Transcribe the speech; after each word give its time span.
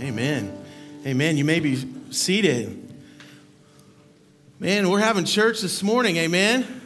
Amen. 0.00 0.56
Amen. 1.04 1.36
You 1.36 1.44
may 1.44 1.58
be 1.58 1.84
seated. 2.12 2.88
Man, 4.60 4.90
we're 4.90 5.00
having 5.00 5.24
church 5.24 5.60
this 5.60 5.82
morning. 5.82 6.16
Amen. 6.18 6.82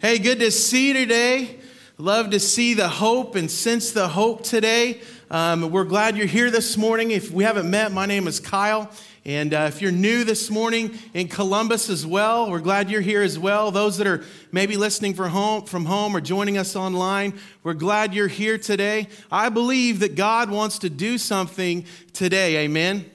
Hey, 0.00 0.18
good 0.18 0.38
to 0.38 0.50
see 0.50 0.88
you 0.88 0.94
today. 0.94 1.58
Love 1.98 2.30
to 2.30 2.40
see 2.40 2.72
the 2.72 2.88
hope 2.88 3.34
and 3.34 3.50
sense 3.50 3.90
the 3.90 4.08
hope 4.08 4.44
today. 4.44 5.02
Um, 5.30 5.70
we're 5.70 5.84
glad 5.84 6.16
you're 6.16 6.26
here 6.26 6.50
this 6.50 6.78
morning. 6.78 7.10
If 7.10 7.30
we 7.30 7.44
haven't 7.44 7.68
met, 7.70 7.92
my 7.92 8.06
name 8.06 8.26
is 8.28 8.40
Kyle. 8.40 8.90
And 9.26 9.54
uh, 9.54 9.64
if 9.66 9.82
you're 9.82 9.90
new 9.90 10.22
this 10.22 10.50
morning 10.50 10.96
in 11.12 11.26
Columbus 11.26 11.90
as 11.90 12.06
well, 12.06 12.48
we're 12.48 12.60
glad 12.60 12.88
you're 12.88 13.00
here 13.00 13.22
as 13.22 13.36
well. 13.36 13.72
Those 13.72 13.98
that 13.98 14.06
are 14.06 14.22
maybe 14.52 14.76
listening 14.76 15.14
from 15.14 15.30
home, 15.30 15.64
from 15.64 15.84
home 15.84 16.16
or 16.16 16.20
joining 16.20 16.56
us 16.56 16.76
online, 16.76 17.34
we're 17.64 17.74
glad 17.74 18.14
you're 18.14 18.28
here 18.28 18.56
today. 18.56 19.08
I 19.28 19.48
believe 19.48 19.98
that 19.98 20.14
God 20.14 20.48
wants 20.48 20.78
to 20.78 20.90
do 20.90 21.18
something 21.18 21.86
today. 22.12 22.58
Amen. 22.58 23.10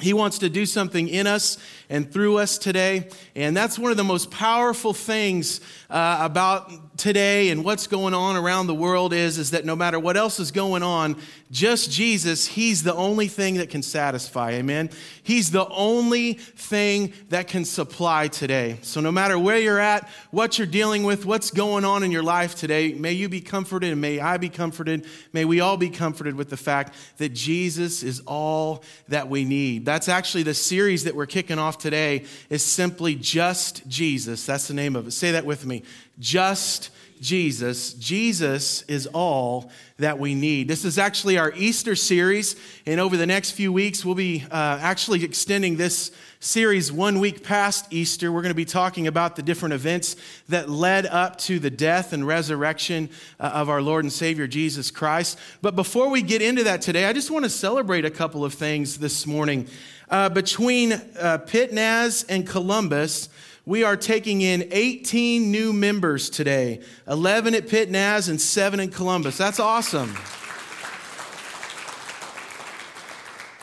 He 0.00 0.12
wants 0.12 0.38
to 0.38 0.48
do 0.48 0.64
something 0.64 1.08
in 1.08 1.26
us 1.26 1.58
and 1.90 2.10
through 2.10 2.38
us 2.38 2.56
today. 2.56 3.08
And 3.34 3.56
that's 3.56 3.80
one 3.80 3.90
of 3.90 3.96
the 3.96 4.04
most 4.04 4.30
powerful 4.30 4.94
things 4.94 5.60
uh, 5.90 6.18
about 6.20 6.91
today 7.02 7.48
and 7.48 7.64
what's 7.64 7.88
going 7.88 8.14
on 8.14 8.36
around 8.36 8.68
the 8.68 8.74
world 8.74 9.12
is, 9.12 9.36
is 9.36 9.50
that 9.50 9.64
no 9.64 9.74
matter 9.74 9.98
what 9.98 10.16
else 10.16 10.38
is 10.38 10.52
going 10.52 10.84
on, 10.84 11.16
just 11.50 11.90
Jesus, 11.90 12.46
He's 12.46 12.84
the 12.84 12.94
only 12.94 13.26
thing 13.26 13.56
that 13.56 13.70
can 13.70 13.82
satisfy. 13.82 14.52
Amen. 14.52 14.88
He's 15.24 15.50
the 15.50 15.66
only 15.66 16.34
thing 16.34 17.12
that 17.28 17.48
can 17.48 17.64
supply 17.64 18.28
today. 18.28 18.78
So 18.82 19.00
no 19.00 19.10
matter 19.10 19.36
where 19.36 19.58
you're 19.58 19.80
at, 19.80 20.08
what 20.30 20.58
you're 20.58 20.66
dealing 20.66 21.02
with, 21.02 21.26
what's 21.26 21.50
going 21.50 21.84
on 21.84 22.04
in 22.04 22.12
your 22.12 22.22
life 22.22 22.54
today, 22.54 22.94
may 22.94 23.12
you 23.12 23.28
be 23.28 23.40
comforted 23.40 23.90
and 23.90 24.00
may 24.00 24.20
I 24.20 24.36
be 24.36 24.48
comforted. 24.48 25.04
May 25.32 25.44
we 25.44 25.58
all 25.58 25.76
be 25.76 25.90
comforted 25.90 26.36
with 26.36 26.50
the 26.50 26.56
fact 26.56 26.94
that 27.16 27.30
Jesus 27.30 28.04
is 28.04 28.20
all 28.26 28.84
that 29.08 29.28
we 29.28 29.44
need. 29.44 29.84
That's 29.84 30.08
actually 30.08 30.44
the 30.44 30.54
series 30.54 31.02
that 31.02 31.16
we're 31.16 31.26
kicking 31.26 31.58
off 31.58 31.78
today 31.78 32.26
is 32.48 32.62
simply 32.62 33.16
just 33.16 33.88
Jesus. 33.88 34.46
That's 34.46 34.68
the 34.68 34.74
name 34.74 34.94
of 34.94 35.08
it. 35.08 35.10
Say 35.10 35.32
that 35.32 35.44
with 35.44 35.66
me. 35.66 35.82
Just 36.18 36.90
Jesus. 37.22 37.94
Jesus 37.94 38.82
is 38.82 39.06
all 39.06 39.70
that 39.98 40.18
we 40.18 40.34
need. 40.34 40.66
This 40.66 40.84
is 40.84 40.98
actually 40.98 41.38
our 41.38 41.52
Easter 41.52 41.94
series, 41.94 42.56
and 42.84 43.00
over 43.00 43.16
the 43.16 43.26
next 43.26 43.52
few 43.52 43.72
weeks, 43.72 44.04
we'll 44.04 44.16
be 44.16 44.44
uh, 44.50 44.78
actually 44.80 45.22
extending 45.22 45.76
this 45.76 46.10
series 46.40 46.90
one 46.90 47.20
week 47.20 47.44
past 47.44 47.86
Easter. 47.92 48.32
We're 48.32 48.42
going 48.42 48.50
to 48.50 48.56
be 48.56 48.64
talking 48.64 49.06
about 49.06 49.36
the 49.36 49.42
different 49.42 49.74
events 49.74 50.16
that 50.48 50.68
led 50.68 51.06
up 51.06 51.38
to 51.38 51.60
the 51.60 51.70
death 51.70 52.12
and 52.12 52.26
resurrection 52.26 53.08
uh, 53.38 53.44
of 53.54 53.68
our 53.68 53.80
Lord 53.80 54.04
and 54.04 54.12
Savior 54.12 54.48
Jesus 54.48 54.90
Christ. 54.90 55.38
But 55.62 55.76
before 55.76 56.08
we 56.10 56.22
get 56.22 56.42
into 56.42 56.64
that 56.64 56.82
today, 56.82 57.04
I 57.04 57.12
just 57.12 57.30
want 57.30 57.44
to 57.44 57.50
celebrate 57.50 58.04
a 58.04 58.10
couple 58.10 58.44
of 58.44 58.54
things 58.54 58.98
this 58.98 59.24
morning. 59.24 59.68
Uh, 60.10 60.28
between 60.28 60.92
uh, 60.92 61.38
Pitnaz 61.46 62.24
and 62.28 62.46
Columbus, 62.46 63.28
we 63.64 63.84
are 63.84 63.96
taking 63.96 64.40
in 64.40 64.68
18 64.72 65.50
new 65.50 65.72
members 65.72 66.28
today 66.30 66.80
11 67.06 67.54
at 67.54 67.68
Pitnaz 67.68 68.28
and 68.28 68.40
7 68.40 68.80
in 68.80 68.90
Columbus. 68.90 69.36
That's 69.36 69.60
awesome. 69.60 70.16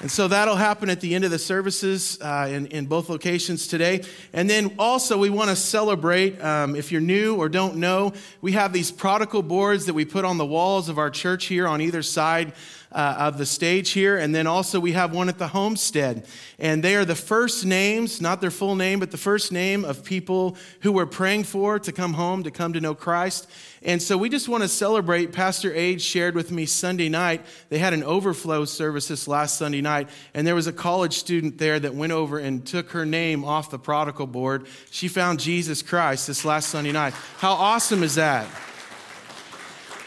And 0.01 0.09
so 0.09 0.29
that'll 0.29 0.55
happen 0.55 0.89
at 0.89 1.01
the 1.01 1.13
end 1.13 1.25
of 1.25 1.31
the 1.31 1.39
services 1.39 2.17
uh, 2.21 2.47
in, 2.49 2.67
in 2.67 2.85
both 2.85 3.09
locations 3.09 3.67
today. 3.67 4.05
And 4.31 4.49
then 4.49 4.75
also, 4.79 5.17
we 5.17 5.29
want 5.29 5.49
to 5.49 5.57
celebrate. 5.57 6.41
Um, 6.41 6.77
if 6.77 6.89
you're 6.89 7.01
new 7.01 7.35
or 7.35 7.49
don't 7.49 7.75
know, 7.75 8.13
we 8.39 8.53
have 8.53 8.71
these 8.71 8.91
prodigal 8.91 9.43
boards 9.43 9.87
that 9.87 9.93
we 9.93 10.05
put 10.05 10.23
on 10.23 10.37
the 10.37 10.45
walls 10.45 10.87
of 10.87 10.97
our 10.97 11.09
church 11.09 11.47
here 11.47 11.67
on 11.67 11.81
either 11.81 12.01
side 12.01 12.53
uh, 12.91 13.15
of 13.17 13.37
the 13.37 13.45
stage 13.45 13.91
here. 13.91 14.17
And 14.17 14.33
then 14.33 14.47
also 14.47 14.79
we 14.79 14.93
have 14.93 15.13
one 15.13 15.29
at 15.29 15.37
the 15.37 15.47
homestead. 15.47 16.25
And 16.57 16.83
they 16.83 16.95
are 16.95 17.05
the 17.05 17.15
first 17.15 17.65
names, 17.65 18.21
not 18.21 18.41
their 18.41 18.51
full 18.51 18.75
name, 18.75 18.99
but 18.99 19.11
the 19.11 19.17
first 19.17 19.51
name 19.51 19.85
of 19.85 20.03
people 20.03 20.57
who 20.81 20.91
we're 20.91 21.05
praying 21.05 21.43
for 21.43 21.79
to 21.79 21.91
come 21.91 22.13
home, 22.13 22.43
to 22.43 22.51
come 22.51 22.73
to 22.73 22.81
know 22.81 22.95
Christ. 22.95 23.47
And 23.81 24.01
so 24.01 24.17
we 24.17 24.27
just 24.27 24.49
want 24.49 24.63
to 24.63 24.67
celebrate. 24.67 25.31
Pastor 25.31 25.73
Age 25.73 26.01
shared 26.01 26.35
with 26.35 26.51
me 26.51 26.65
Sunday 26.65 27.07
night. 27.07 27.45
They 27.69 27.79
had 27.79 27.93
an 27.93 28.03
overflow 28.03 28.65
service 28.65 29.07
this 29.07 29.27
last 29.27 29.57
Sunday 29.57 29.81
night, 29.81 30.09
and 30.33 30.45
there 30.45 30.55
was 30.55 30.67
a 30.67 30.73
college 30.73 31.13
student 31.13 31.57
there 31.57 31.79
that 31.79 31.95
went 31.95 32.11
over 32.11 32.39
and 32.39 32.65
took 32.65 32.91
her 32.91 33.05
name 33.05 33.45
off 33.45 33.71
the 33.71 33.79
prodigal 33.79 34.27
board. 34.27 34.67
She 34.91 35.07
found 35.07 35.39
Jesus 35.39 35.81
Christ 35.81 36.27
this 36.27 36.43
last 36.43 36.69
Sunday 36.69 36.91
night. 36.91 37.13
How 37.37 37.53
awesome 37.53 38.03
is 38.03 38.15
that? 38.15 38.47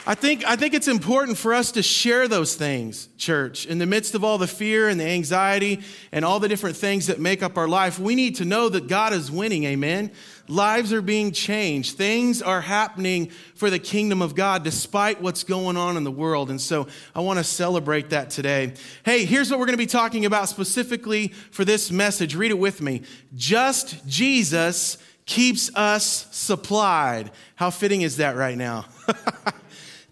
I 0.05 0.17
think, 0.17 0.45
I 0.45 0.57
think 0.57 0.75
it's 0.75 0.89
important 0.89 1.39
for 1.39 1.55
us 1.55 1.71
to 1.73 1.83
share 1.83 2.27
those 2.27 2.57
things, 2.57 3.09
church. 3.19 3.67
In 3.67 3.79
the 3.79 3.87
midst 3.87 4.17
of 4.17 4.25
all 4.25 4.37
the 4.37 4.49
fear 4.49 4.89
and 4.89 4.99
the 4.99 5.07
anxiety 5.07 5.81
and 6.11 6.25
all 6.25 6.41
the 6.41 6.49
different 6.49 6.77
things 6.77 7.07
that 7.07 7.21
make 7.21 7.41
up 7.41 7.57
our 7.57 7.69
life, 7.69 8.01
we 8.01 8.17
need 8.17 8.35
to 8.37 8.45
know 8.45 8.69
that 8.69 8.89
God 8.89 9.13
is 9.13 9.31
winning, 9.31 9.63
amen? 9.63 10.11
Lives 10.49 10.93
are 10.93 11.03
being 11.03 11.31
changed. 11.31 11.97
Things 11.97 12.43
are 12.43 12.61
happening 12.61 13.31
for 13.55 13.71
the 13.71 13.79
kingdom 13.79 14.23
of 14.23 14.35
God 14.35 14.65
despite 14.65 15.23
what's 15.23 15.45
going 15.45 15.77
on 15.77 15.97
in 15.97 16.03
the 16.03 16.11
world. 16.11 16.51
And 16.51 16.61
so 16.61 16.89
I 17.15 17.21
want 17.21 17.39
to 17.39 17.45
celebrate 17.45 18.11
that 18.11 18.31
today. 18.31 18.75
Hey, 19.05 19.25
here's 19.25 19.51
what 19.51 19.61
we're 19.61 19.67
going 19.67 19.79
to 19.79 19.85
be 19.85 19.87
talking 19.87 20.27
about 20.27 20.49
specifically 20.49 21.29
for 21.29 21.65
this 21.65 21.93
message. 21.93 22.35
Read 22.35 22.51
it 22.51 22.59
with 22.59 22.81
me. 22.81 23.03
Just 23.37 24.05
Jesus 24.09 24.99
keeps 25.27 25.73
us 25.77 26.27
supplied. 26.33 27.31
How 27.55 27.71
fitting 27.71 28.03
is 28.03 28.17
that 28.17 28.35
right 28.35 28.59
now? 28.59 28.87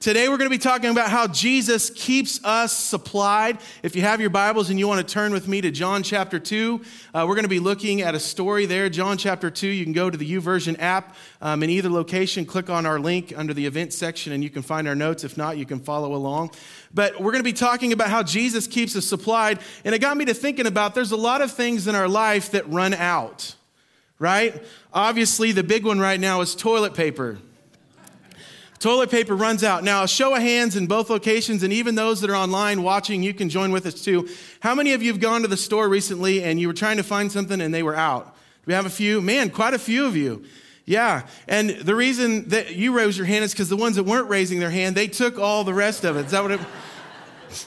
Today, 0.01 0.31
we're 0.31 0.39
going 0.39 0.49
to 0.49 0.57
be 0.57 0.57
talking 0.57 0.89
about 0.89 1.11
how 1.11 1.27
Jesus 1.27 1.91
keeps 1.91 2.43
us 2.43 2.73
supplied. 2.73 3.59
If 3.83 3.95
you 3.95 4.01
have 4.01 4.19
your 4.19 4.31
Bibles 4.31 4.71
and 4.71 4.79
you 4.79 4.89
want 4.89 5.07
to 5.07 5.13
turn 5.13 5.31
with 5.31 5.47
me 5.47 5.61
to 5.61 5.71
John 5.71 6.03
chapter 6.03 6.39
2, 6.39 6.81
uh, 7.13 7.27
we're 7.29 7.35
going 7.35 7.45
to 7.45 7.51
be 7.51 7.61
looking 7.61 8.01
at 8.01 8.15
a 8.15 8.19
story 8.19 8.65
there. 8.65 8.89
John 8.89 9.19
chapter 9.19 9.51
2, 9.51 9.67
you 9.67 9.85
can 9.85 9.93
go 9.93 10.09
to 10.09 10.17
the 10.17 10.27
YouVersion 10.27 10.77
app 10.79 11.17
um, 11.43 11.63
in 11.63 11.69
either 11.69 11.91
location, 11.91 12.47
click 12.47 12.71
on 12.71 12.87
our 12.87 12.99
link 12.99 13.35
under 13.37 13.53
the 13.53 13.67
event 13.67 13.93
section, 13.93 14.33
and 14.33 14.43
you 14.43 14.49
can 14.49 14.63
find 14.63 14.89
our 14.89 14.95
notes. 14.95 15.23
If 15.23 15.37
not, 15.37 15.59
you 15.59 15.67
can 15.67 15.81
follow 15.81 16.15
along. 16.15 16.53
But 16.95 17.21
we're 17.21 17.33
going 17.33 17.45
to 17.45 17.51
be 17.51 17.53
talking 17.53 17.93
about 17.93 18.09
how 18.09 18.23
Jesus 18.23 18.67
keeps 18.67 18.97
us 18.97 19.05
supplied. 19.05 19.59
And 19.85 19.95
it 19.95 19.99
got 19.99 20.17
me 20.17 20.25
to 20.25 20.33
thinking 20.33 20.67
about 20.67 20.95
there's 20.95 21.13
a 21.13 21.17
lot 21.17 21.43
of 21.43 21.53
things 21.53 21.87
in 21.87 21.95
our 21.95 22.09
life 22.09 22.53
that 22.53 22.67
run 22.71 22.95
out, 22.95 23.55
right? 24.19 24.63
Obviously, 24.95 25.53
the 25.53 25.63
big 25.63 25.85
one 25.85 26.01
right 26.01 26.19
now 26.19 26.41
is 26.41 26.55
toilet 26.55 26.95
paper. 26.95 27.37
Toilet 28.81 29.11
paper 29.11 29.37
runs 29.37 29.63
out. 29.63 29.85
Now, 29.85 30.07
show 30.07 30.35
of 30.35 30.41
hands 30.41 30.75
in 30.75 30.87
both 30.87 31.11
locations, 31.11 31.63
and 31.63 31.71
even 31.71 31.97
those 31.97 32.23
that 32.23 32.31
are 32.31 32.35
online 32.35 32.83
watching, 32.83 33.23
you 33.23 33.35
can 33.35 33.51
join 33.51 33.73
with 33.73 33.85
us 33.85 34.03
too. 34.03 34.27
How 34.61 34.75
many 34.75 34.95
of 34.95 35.03
you 35.03 35.13
have 35.13 35.21
gone 35.21 35.43
to 35.43 35.49
the 35.49 35.57
store 35.59 35.87
recently 35.87 36.43
and 36.43 36.59
you 36.59 36.67
were 36.67 36.73
trying 36.73 36.97
to 36.97 37.03
find 37.03 37.31
something 37.31 37.61
and 37.61 37.75
they 37.75 37.83
were 37.83 37.95
out? 37.95 38.25
Do 38.25 38.33
we 38.65 38.73
have 38.73 38.87
a 38.87 38.91
few? 38.91 39.21
Man, 39.21 39.51
quite 39.51 39.75
a 39.75 39.79
few 39.79 40.07
of 40.07 40.17
you. 40.17 40.45
Yeah. 40.87 41.27
And 41.47 41.71
the 41.71 41.95
reason 41.95 42.49
that 42.49 42.75
you 42.75 42.97
raised 42.97 43.19
your 43.19 43.27
hand 43.27 43.45
is 43.45 43.53
because 43.53 43.69
the 43.69 43.77
ones 43.77 43.97
that 43.97 44.05
weren't 44.05 44.31
raising 44.31 44.61
their 44.61 44.71
hand, 44.71 44.97
they 44.97 45.09
took 45.09 45.39
all 45.39 45.63
the 45.63 45.75
rest 45.75 46.05
of 46.05 46.17
it. 46.17 46.25
Is 46.25 46.33
that 46.33 46.43
what 46.43 46.53
it? 46.53 46.61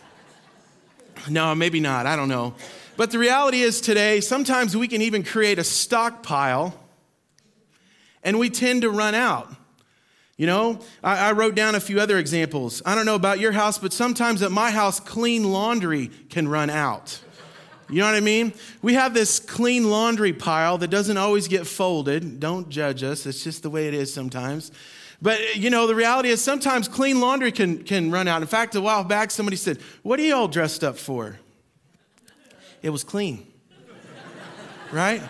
no, 1.30 1.54
maybe 1.54 1.80
not. 1.80 2.08
I 2.08 2.16
don't 2.16 2.28
know. 2.28 2.56
But 2.98 3.12
the 3.12 3.20
reality 3.20 3.62
is 3.62 3.82
today, 3.82 4.20
sometimes 4.20 4.76
we 4.76 4.88
can 4.88 5.04
even 5.04 5.24
create 5.24 5.60
a 5.60 5.64
stockpile 5.64 6.76
and 8.24 8.40
we 8.40 8.50
tend 8.50 8.82
to 8.82 8.90
run 8.90 9.14
out. 9.14 9.56
You 10.36 10.48
know, 10.48 10.80
I, 11.04 11.30
I, 11.30 11.32
wrote 11.34 11.54
down 11.54 11.76
a 11.76 11.80
few 11.80 12.00
other 12.00 12.18
examples. 12.18 12.82
I 12.88 12.96
don't 12.96 13.06
know 13.06 13.14
about 13.14 13.40
your 13.40 13.52
house, 13.52 13.78
but 13.78 13.94
sometimes 13.94 14.42
at 14.42 14.52
my 14.52 14.72
house, 14.72 15.00
clean 15.00 15.52
laundry 15.52 16.10
can 16.30 16.48
run 16.48 16.72
out. 16.72 17.22
You 17.88 18.00
know 18.00 18.06
what 18.06 18.16
I 18.16 18.20
mean? 18.22 18.54
We 18.82 18.96
have 18.96 19.14
this 19.14 19.40
clean 19.40 19.92
laundry 19.92 20.34
pile 20.34 20.80
that 20.80 20.88
doesn't 20.88 21.18
always 21.18 21.48
get 21.48 21.68
folded. 21.68 22.40
Don't 22.40 22.70
judge 22.70 23.04
us, 23.04 23.28
it's 23.28 23.44
just 23.44 23.62
the 23.62 23.70
way 23.70 23.88
it 23.88 23.94
is 23.94 24.12
sometimes. 24.12 24.72
But, 25.22 25.40
uh, 25.40 25.44
you 25.54 25.70
know, 25.70 25.86
the 25.86 25.94
reality 25.96 26.30
is 26.30 26.44
sometimes 26.44 26.88
clean 26.88 27.22
laundry 27.22 27.52
can, 27.52 27.84
can 27.84 28.10
run 28.10 28.28
out. 28.28 28.42
In 28.42 28.48
fact, 28.48 28.74
a 28.74 28.82
while 28.82 29.04
back, 29.04 29.30
somebody 29.30 29.56
said, 29.56 29.80
What 30.02 30.20
are 30.20 30.24
you 30.24 30.36
all 30.36 30.48
dressed 30.48 30.84
up 30.84 30.98
for? 30.98 31.38
It 32.82 32.90
was 32.90 33.04
clean, 33.04 33.46
right? 34.92 35.22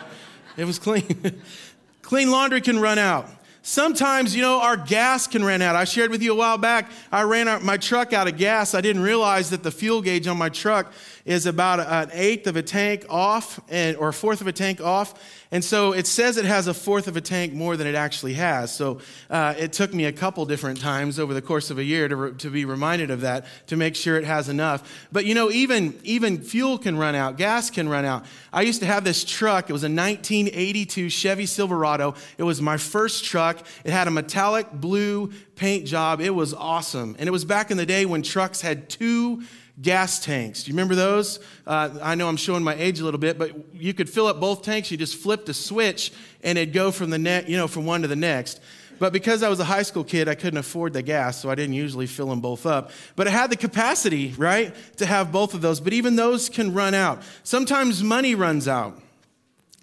It 0.56 0.64
was 0.64 0.80
clean. 0.80 1.42
clean 2.02 2.32
laundry 2.32 2.62
can 2.62 2.80
run 2.80 2.98
out. 2.98 3.30
Sometimes, 3.66 4.36
you 4.36 4.42
know, 4.42 4.60
our 4.60 4.76
gas 4.76 5.26
can 5.26 5.42
run 5.42 5.62
out. 5.62 5.74
I 5.74 5.86
shared 5.86 6.12
with 6.12 6.22
you 6.22 6.34
a 6.34 6.36
while 6.36 6.58
back, 6.58 6.92
I 7.14 7.22
ran 7.22 7.48
out, 7.48 7.64
my 7.64 7.78
truck 7.78 8.12
out 8.12 8.28
of 8.28 8.36
gas. 8.36 8.76
I 8.76 8.82
didn't 8.82 9.02
realize 9.02 9.52
that 9.52 9.64
the 9.64 9.72
fuel 9.72 10.02
gauge 10.02 10.28
on 10.28 10.38
my 10.38 10.50
truck 10.50 10.92
is 11.24 11.46
about 11.46 11.80
an 11.80 12.10
eighth 12.12 12.46
of 12.46 12.58
a 12.58 12.62
tank 12.62 13.06
off 13.08 13.62
and, 13.70 13.96
or 13.96 14.10
a 14.10 14.14
fourth 14.14 14.42
of 14.42 14.48
a 14.48 14.52
tank 14.52 14.82
off. 14.82 15.14
And 15.54 15.64
so 15.64 15.94
it 15.94 16.08
says 16.08 16.38
it 16.38 16.46
has 16.46 16.66
a 16.66 16.74
fourth 16.74 17.08
of 17.08 17.16
a 17.16 17.22
tank 17.22 17.54
more 17.54 17.78
than 17.78 17.86
it 17.86 17.94
actually 17.94 18.34
has. 18.34 18.74
So 18.76 19.02
uh, 19.30 19.54
it 19.56 19.72
took 19.72 19.94
me 19.94 20.06
a 20.06 20.12
couple 20.12 20.44
different 20.48 20.82
times 20.82 21.20
over 21.20 21.36
the 21.36 21.44
course 21.44 21.70
of 21.70 21.78
a 21.78 21.84
year 21.84 22.08
to, 22.08 22.16
re- 22.16 22.34
to 22.40 22.50
be 22.50 22.66
reminded 22.66 23.12
of 23.12 23.22
that 23.22 23.46
to 23.68 23.78
make 23.78 23.96
sure 23.96 24.18
it 24.18 24.24
has 24.24 24.50
enough. 24.50 25.08
But 25.12 25.26
you 25.26 25.36
know, 25.36 25.52
even, 25.52 26.00
even 26.04 26.42
fuel 26.42 26.80
can 26.80 26.98
run 26.98 27.14
out, 27.14 27.38
gas 27.38 27.70
can 27.70 27.88
run 27.88 28.04
out. 28.04 28.26
I 28.52 28.64
used 28.64 28.80
to 28.80 28.88
have 28.88 29.04
this 29.04 29.24
truck. 29.24 29.70
It 29.70 29.74
was 29.74 29.84
a 29.84 29.94
1982 29.94 31.10
Chevy 31.10 31.46
Silverado. 31.46 32.16
It 32.40 32.44
was 32.44 32.60
my 32.60 32.78
first 32.78 33.24
truck. 33.24 33.64
It 33.84 33.92
had 33.92 34.08
a 34.08 34.12
metallic 34.12 34.72
blue 34.72 35.34
paint 35.56 35.86
job. 35.86 36.20
It 36.20 36.32
was 36.32 36.56
awesome. 36.56 37.16
And 37.20 37.28
it 37.28 37.32
was 37.32 37.46
back 37.46 37.70
in 37.70 37.78
the 37.78 37.86
day 37.86 38.08
when 38.08 38.24
trucks 38.24 38.62
had 38.62 38.90
two 38.90 39.44
gas 39.82 40.20
tanks. 40.20 40.64
Do 40.64 40.72
you 40.72 40.76
remember 40.76 40.96
those? 40.96 41.40
Uh, 41.66 41.90
I 42.02 42.16
know 42.16 42.28
I'm 42.28 42.38
showing 42.38 42.64
my 42.64 42.76
age 42.76 43.00
a 43.00 43.06
little 43.06 43.20
bit, 43.20 43.38
but 43.38 43.74
you 43.74 43.94
could 43.94 44.10
fill 44.10 44.28
up 44.28 44.40
both 44.40 44.62
tanks. 44.62 44.92
You 44.92 44.98
just 44.98 45.16
flipped 45.16 45.50
a 45.50 45.54
switch, 45.54 46.12
and 46.44 46.58
it'd 46.58 46.74
go 46.74 46.92
from 46.92 47.10
the 47.10 47.18
net, 47.18 47.50
you 47.50 47.58
know, 47.58 47.68
from 47.68 47.86
one 47.86 48.04
to 48.04 48.08
the 48.08 48.16
next. 48.16 48.62
But 49.00 49.12
because 49.12 49.44
I 49.44 49.50
was 49.50 49.60
a 49.60 49.66
high 49.66 49.82
school 49.82 50.04
kid, 50.04 50.30
I 50.30 50.36
couldn't 50.36 50.60
afford 50.60 50.94
the 50.94 51.02
gas, 51.02 51.42
so 51.42 51.50
I 51.50 51.56
didn't 51.56 51.74
usually 51.74 52.06
fill 52.06 52.28
them 52.28 52.42
both 52.42 52.66
up. 52.66 52.92
But 53.16 53.28
it 53.28 53.32
had 53.32 53.50
the 53.50 53.58
capacity, 53.58 54.34
right, 54.38 54.74
to 54.98 55.06
have 55.06 55.32
both 55.32 55.54
of 55.54 55.62
those. 55.62 55.80
But 55.80 55.94
even 55.94 56.16
those 56.16 56.48
can 56.48 56.74
run 56.74 56.94
out. 56.94 57.24
Sometimes 57.44 58.04
money 58.04 58.36
runs 58.36 58.68
out. 58.68 59.00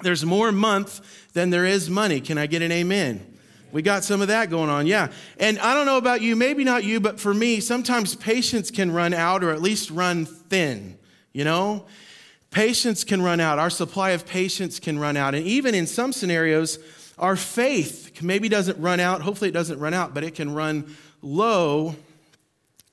There's 0.02 0.24
more 0.24 0.52
month 0.52 1.00
than 1.34 1.50
there 1.50 1.66
is 1.66 1.90
money. 1.90 2.20
Can 2.20 2.38
I 2.38 2.46
get 2.46 2.62
an 2.62 2.72
amen? 2.72 3.38
We 3.72 3.82
got 3.82 4.04
some 4.04 4.22
of 4.22 4.28
that 4.28 4.50
going 4.50 4.70
on, 4.70 4.86
yeah. 4.86 5.12
And 5.38 5.58
I 5.58 5.74
don't 5.74 5.86
know 5.86 5.98
about 5.98 6.22
you, 6.22 6.36
maybe 6.36 6.64
not 6.64 6.84
you, 6.84 7.00
but 7.00 7.20
for 7.20 7.32
me, 7.32 7.60
sometimes 7.60 8.14
patience 8.14 8.70
can 8.70 8.90
run 8.90 9.14
out 9.14 9.44
or 9.44 9.50
at 9.50 9.62
least 9.62 9.90
run 9.90 10.26
thin, 10.26 10.98
you 11.32 11.44
know? 11.44 11.86
Patience 12.50 13.04
can 13.04 13.22
run 13.22 13.38
out. 13.38 13.58
Our 13.58 13.70
supply 13.70 14.10
of 14.10 14.26
patience 14.26 14.80
can 14.80 14.98
run 14.98 15.16
out. 15.16 15.34
And 15.34 15.46
even 15.46 15.74
in 15.74 15.86
some 15.86 16.12
scenarios, 16.12 16.78
our 17.16 17.36
faith 17.36 18.20
maybe 18.22 18.48
doesn't 18.48 18.80
run 18.80 18.98
out. 18.98 19.22
Hopefully, 19.22 19.50
it 19.50 19.52
doesn't 19.52 19.78
run 19.78 19.94
out, 19.94 20.14
but 20.14 20.24
it 20.24 20.34
can 20.34 20.52
run 20.52 20.96
low 21.22 21.94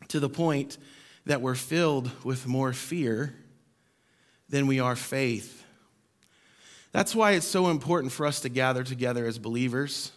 to 0.09 0.19
the 0.19 0.29
point 0.29 0.77
that 1.25 1.41
we're 1.41 1.55
filled 1.55 2.11
with 2.23 2.45
more 2.45 2.71
fear 2.71 3.33
than 4.49 4.67
we 4.67 4.79
are 4.79 4.95
faith. 4.95 5.63
That's 6.91 7.15
why 7.15 7.31
it's 7.31 7.47
so 7.47 7.67
important 7.69 8.11
for 8.11 8.25
us 8.25 8.39
to 8.41 8.49
gather 8.49 8.83
together 8.83 9.25
as 9.25 9.39
believers. 9.39 10.11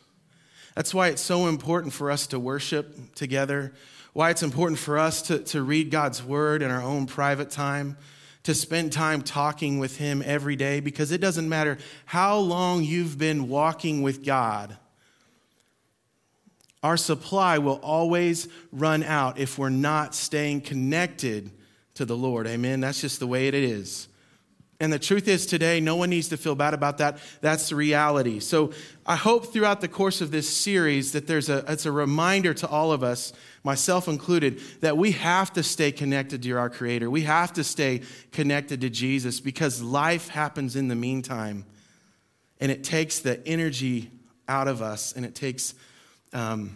That's 0.75 0.95
why 0.95 1.09
it's 1.09 1.23
so 1.23 1.47
important 1.47 1.93
for 1.93 2.11
us 2.11 2.27
to 2.29 2.39
worship 2.39 3.15
together, 3.15 3.73
why 4.13 4.31
it's 4.31 4.43
important 4.43 4.79
for 4.79 4.99
us 4.99 5.23
to, 5.23 5.39
to 5.39 5.63
read 5.63 5.91
God's 5.91 6.23
word 6.23 6.63
in 6.63 6.71
our 6.71 6.83
own 6.83 7.07
private 7.07 7.51
time, 7.51 7.97
to 8.45 8.55
spend 8.55 8.93
time 8.93 9.23
talking 9.23 9.79
with 9.79 9.99
Him 9.99 10.23
every 10.25 10.57
day, 10.57 10.81
because 10.81 11.13
it 11.13 11.21
doesn't 11.21 11.49
matter 11.49 11.79
how 12.07 12.39
long 12.39 12.83
you've 12.83 13.19
been 13.19 13.49
walking 13.49 14.03
with 14.03 14.25
God. 14.25 14.77
Our 16.83 16.97
supply 16.97 17.59
will 17.59 17.81
always 17.83 18.49
run 18.73 19.03
out 19.03 19.39
if 19.39 19.59
we're 19.59 19.69
not 19.69 20.15
staying 20.15 20.63
connected 20.63 21.51
to 21.95 22.07
the 22.07 22.17
Lord. 22.17 22.47
Amen. 22.47 22.81
That's 22.81 23.03
just 23.03 23.21
the 23.21 23.27
way 23.27 23.49
it 23.49 23.55
is. 23.55 24.09
And 24.81 24.91
the 24.91 24.99
truth 24.99 25.29
is, 25.29 25.45
today, 25.45 25.79
no 25.79 25.95
one 25.95 26.09
needs 26.09 26.31
to 26.31 26.39
feel 26.39 26.55
bad 26.55 26.73
about 26.73 26.99
that. 26.99 27.19
That's 27.43 27.69
the 27.69 27.77
reality. 27.77 28.41
So 28.41 28.73
I 29.05 29.15
hope 29.15 29.53
throughout 29.53 29.83
the 29.83 29.89
course 29.89 30.23
of 30.23 30.31
this 30.31 30.49
series 30.49 31.13
that 31.13 31.27
there's 31.27 31.51
a, 31.51 31.63
it's 31.69 31.85
a 31.85 31.93
reminder 31.93 32.55
to 32.55 32.67
all 32.67 32.91
of 32.91 33.03
us, 33.03 33.35
myself 33.63 34.09
included, 34.09 34.59
that 34.81 34.97
we 34.97 35.13
have 35.13 35.53
to 35.53 35.63
stay 35.63 35.93
connected 35.93 36.43
to 36.43 36.53
our 36.53 36.71
Creator. 36.71 37.11
We 37.11 37.23
have 37.23 37.53
to 37.55 37.65
stay 37.65 38.01
connected 38.33 38.81
to 38.81 38.89
Jesus 38.89 39.39
because 39.39 39.83
life 39.83 40.29
happens 40.29 40.77
in 40.77 40.89
the 40.89 40.97
meantime. 40.97 41.67
And 42.59 42.73
it 42.73 42.83
takes 42.83 43.19
the 43.19 43.47
energy 43.47 44.11
out 44.49 44.67
of 44.67 44.81
us 44.81 45.13
and 45.13 45.27
it 45.27 45.35
takes, 45.35 45.75
um, 46.33 46.75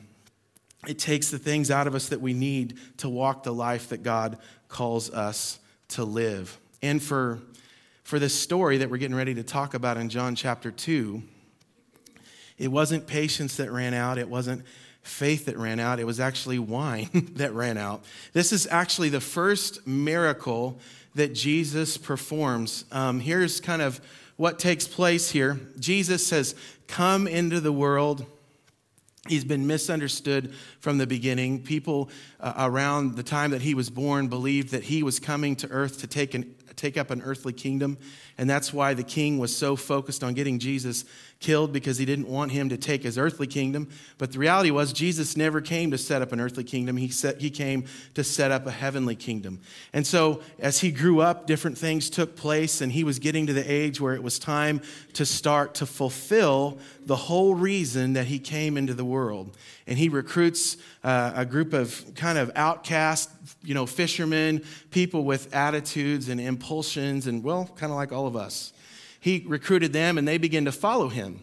it 0.86 0.98
takes 0.98 1.30
the 1.30 1.38
things 1.38 1.70
out 1.70 1.86
of 1.86 1.94
us 1.94 2.10
that 2.10 2.20
we 2.20 2.34
need 2.34 2.78
to 2.98 3.08
walk 3.08 3.44
the 3.44 3.52
life 3.54 3.88
that 3.88 4.02
God 4.02 4.36
calls 4.68 5.10
us 5.10 5.58
to 5.88 6.04
live. 6.04 6.60
And 6.82 7.02
for 7.02 7.40
for 8.04 8.18
this 8.18 8.38
story 8.38 8.76
that 8.78 8.90
we're 8.90 8.98
getting 8.98 9.16
ready 9.16 9.34
to 9.34 9.42
talk 9.42 9.72
about 9.72 9.96
in 9.96 10.10
John 10.10 10.34
chapter 10.34 10.70
2, 10.70 11.22
it 12.58 12.68
wasn't 12.68 13.06
patience 13.06 13.56
that 13.56 13.72
ran 13.72 13.94
out, 13.94 14.18
it 14.18 14.28
wasn't 14.28 14.62
faith 15.02 15.46
that 15.46 15.56
ran 15.56 15.80
out, 15.80 15.98
it 15.98 16.04
was 16.04 16.20
actually 16.20 16.58
wine 16.58 17.08
that 17.36 17.52
ran 17.54 17.78
out. 17.78 18.04
This 18.34 18.52
is 18.52 18.66
actually 18.70 19.08
the 19.08 19.22
first 19.22 19.86
miracle 19.86 20.78
that 21.14 21.34
Jesus 21.34 21.96
performs. 21.96 22.84
Um, 22.92 23.20
here's 23.20 23.58
kind 23.58 23.80
of 23.80 24.00
what 24.36 24.58
takes 24.58 24.86
place 24.86 25.30
here 25.30 25.58
Jesus 25.78 26.26
says, 26.26 26.54
Come 26.86 27.26
into 27.26 27.60
the 27.60 27.72
world. 27.72 28.26
He's 29.26 29.44
been 29.44 29.66
misunderstood 29.66 30.52
from 30.80 30.98
the 30.98 31.06
beginning. 31.06 31.62
People 31.62 32.10
uh, 32.40 32.52
around 32.58 33.16
the 33.16 33.22
time 33.22 33.52
that 33.52 33.62
he 33.62 33.72
was 33.72 33.88
born 33.88 34.28
believed 34.28 34.72
that 34.72 34.82
he 34.82 35.02
was 35.02 35.18
coming 35.18 35.56
to 35.56 35.70
earth 35.70 36.00
to 36.00 36.06
take 36.06 36.34
an 36.34 36.54
take 36.76 36.96
up 36.96 37.10
an 37.10 37.22
earthly 37.22 37.52
kingdom. 37.52 37.98
And 38.38 38.48
that's 38.48 38.72
why 38.72 38.94
the 38.94 39.02
king 39.02 39.38
was 39.38 39.54
so 39.54 39.76
focused 39.76 40.24
on 40.24 40.34
getting 40.34 40.58
Jesus 40.58 41.04
killed 41.44 41.74
because 41.74 41.98
he 41.98 42.06
didn't 42.06 42.26
want 42.26 42.52
him 42.52 42.70
to 42.70 42.78
take 42.78 43.02
his 43.02 43.18
earthly 43.18 43.46
kingdom. 43.46 43.86
But 44.16 44.32
the 44.32 44.38
reality 44.38 44.70
was, 44.70 44.94
Jesus 44.94 45.36
never 45.36 45.60
came 45.60 45.90
to 45.90 45.98
set 45.98 46.22
up 46.22 46.32
an 46.32 46.40
earthly 46.40 46.64
kingdom. 46.64 46.96
He, 46.96 47.08
set, 47.08 47.38
he 47.38 47.50
came 47.50 47.84
to 48.14 48.24
set 48.24 48.50
up 48.50 48.66
a 48.66 48.70
heavenly 48.70 49.14
kingdom. 49.14 49.60
And 49.92 50.06
so, 50.06 50.40
as 50.58 50.80
he 50.80 50.90
grew 50.90 51.20
up, 51.20 51.46
different 51.46 51.76
things 51.76 52.08
took 52.08 52.34
place, 52.34 52.80
and 52.80 52.90
he 52.90 53.04
was 53.04 53.18
getting 53.18 53.46
to 53.46 53.52
the 53.52 53.70
age 53.70 54.00
where 54.00 54.14
it 54.14 54.22
was 54.22 54.38
time 54.38 54.80
to 55.12 55.26
start 55.26 55.74
to 55.74 55.86
fulfill 55.86 56.78
the 57.04 57.16
whole 57.16 57.54
reason 57.54 58.14
that 58.14 58.26
he 58.26 58.38
came 58.38 58.78
into 58.78 58.94
the 58.94 59.04
world. 59.04 59.54
And 59.86 59.98
he 59.98 60.08
recruits 60.08 60.78
uh, 61.02 61.32
a 61.36 61.44
group 61.44 61.74
of 61.74 62.14
kind 62.14 62.38
of 62.38 62.52
outcast, 62.56 63.28
you 63.62 63.74
know, 63.74 63.84
fishermen, 63.84 64.64
people 64.90 65.24
with 65.24 65.54
attitudes 65.54 66.30
and 66.30 66.40
impulsions, 66.40 67.26
and 67.26 67.44
well, 67.44 67.68
kind 67.76 67.92
of 67.92 67.96
like 67.96 68.12
all 68.12 68.26
of 68.26 68.34
us 68.34 68.72
he 69.24 69.42
recruited 69.46 69.94
them 69.94 70.18
and 70.18 70.28
they 70.28 70.36
began 70.36 70.66
to 70.66 70.70
follow 70.70 71.08
him. 71.08 71.42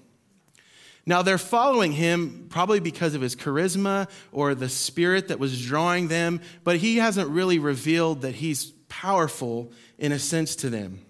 Now, 1.04 1.24
they're 1.24 1.40
following 1.40 1.92
him 1.92 2.46
probably 2.48 2.80
because 2.80 3.16
of 3.16 3.24
his 3.24 3.36
charisma 3.36 4.08
or 4.32 4.54
the 4.54 4.70
spirit 4.70 5.30
that 5.30 5.40
was 5.40 5.66
drawing 5.66 6.08
them, 6.08 6.42
but 6.64 6.78
he 6.78 6.98
hasn't 6.98 7.32
really 7.32 7.58
revealed 7.58 8.22
that 8.22 8.36
he's 8.36 8.66
powerful 8.88 9.72
in 9.98 10.12
a 10.12 10.20
sense 10.20 10.56
to 10.58 10.70
them. 10.70 11.04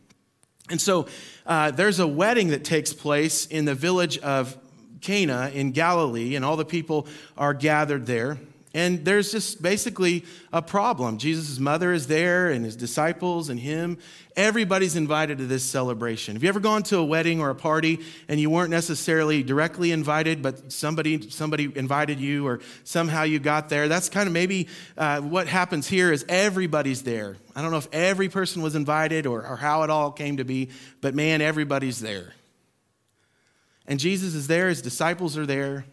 And 0.69 0.79
so 0.79 1.07
uh, 1.45 1.71
there's 1.71 1.99
a 1.99 2.07
wedding 2.07 2.51
that 2.51 2.63
takes 2.63 2.93
place 2.93 3.47
in 3.47 3.65
the 3.65 3.75
village 3.75 4.17
of 4.19 4.57
Cana 5.01 5.51
in 5.53 5.73
Galilee, 5.73 6.37
and 6.37 6.45
all 6.45 6.55
the 6.55 6.63
people 6.63 7.05
are 7.37 7.53
gathered 7.53 8.05
there. 8.05 8.37
And 8.73 9.03
there's 9.03 9.33
just 9.33 9.61
basically 9.61 10.23
a 10.53 10.61
problem. 10.61 11.17
Jesus' 11.17 11.59
mother 11.59 11.91
is 11.91 12.07
there, 12.07 12.49
and 12.49 12.63
his 12.63 12.77
disciples, 12.77 13.49
and 13.49 13.59
him. 13.59 13.97
Everybody's 14.37 14.95
invited 14.95 15.39
to 15.39 15.45
this 15.45 15.63
celebration. 15.63 16.35
Have 16.35 16.43
you 16.43 16.47
ever 16.47 16.61
gone 16.61 16.83
to 16.83 16.97
a 16.99 17.03
wedding 17.03 17.41
or 17.41 17.49
a 17.49 17.55
party 17.55 17.99
and 18.29 18.39
you 18.39 18.49
weren't 18.49 18.69
necessarily 18.69 19.43
directly 19.43 19.91
invited, 19.91 20.41
but 20.41 20.71
somebody, 20.71 21.29
somebody 21.29 21.69
invited 21.75 22.21
you, 22.21 22.47
or 22.47 22.61
somehow 22.85 23.23
you 23.23 23.39
got 23.39 23.67
there? 23.67 23.89
That's 23.89 24.07
kind 24.07 24.27
of 24.27 24.31
maybe 24.31 24.69
uh, 24.97 25.19
what 25.19 25.47
happens 25.47 25.85
here 25.85 26.13
is 26.13 26.23
everybody's 26.29 27.03
there. 27.03 27.35
I 27.53 27.61
don't 27.61 27.71
know 27.71 27.77
if 27.77 27.89
every 27.91 28.29
person 28.29 28.61
was 28.61 28.75
invited 28.75 29.25
or, 29.25 29.45
or 29.45 29.57
how 29.57 29.83
it 29.83 29.89
all 29.89 30.11
came 30.13 30.37
to 30.37 30.45
be, 30.45 30.69
but 31.01 31.13
man, 31.13 31.41
everybody's 31.41 31.99
there. 31.99 32.33
And 33.85 33.99
Jesus 33.99 34.33
is 34.33 34.47
there, 34.47 34.69
his 34.69 34.81
disciples 34.81 35.37
are 35.37 35.45
there. 35.45 35.83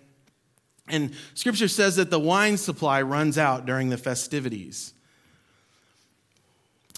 And 0.90 1.12
scripture 1.34 1.68
says 1.68 1.96
that 1.96 2.10
the 2.10 2.20
wine 2.20 2.56
supply 2.56 3.02
runs 3.02 3.38
out 3.38 3.66
during 3.66 3.88
the 3.90 3.98
festivities. 3.98 4.94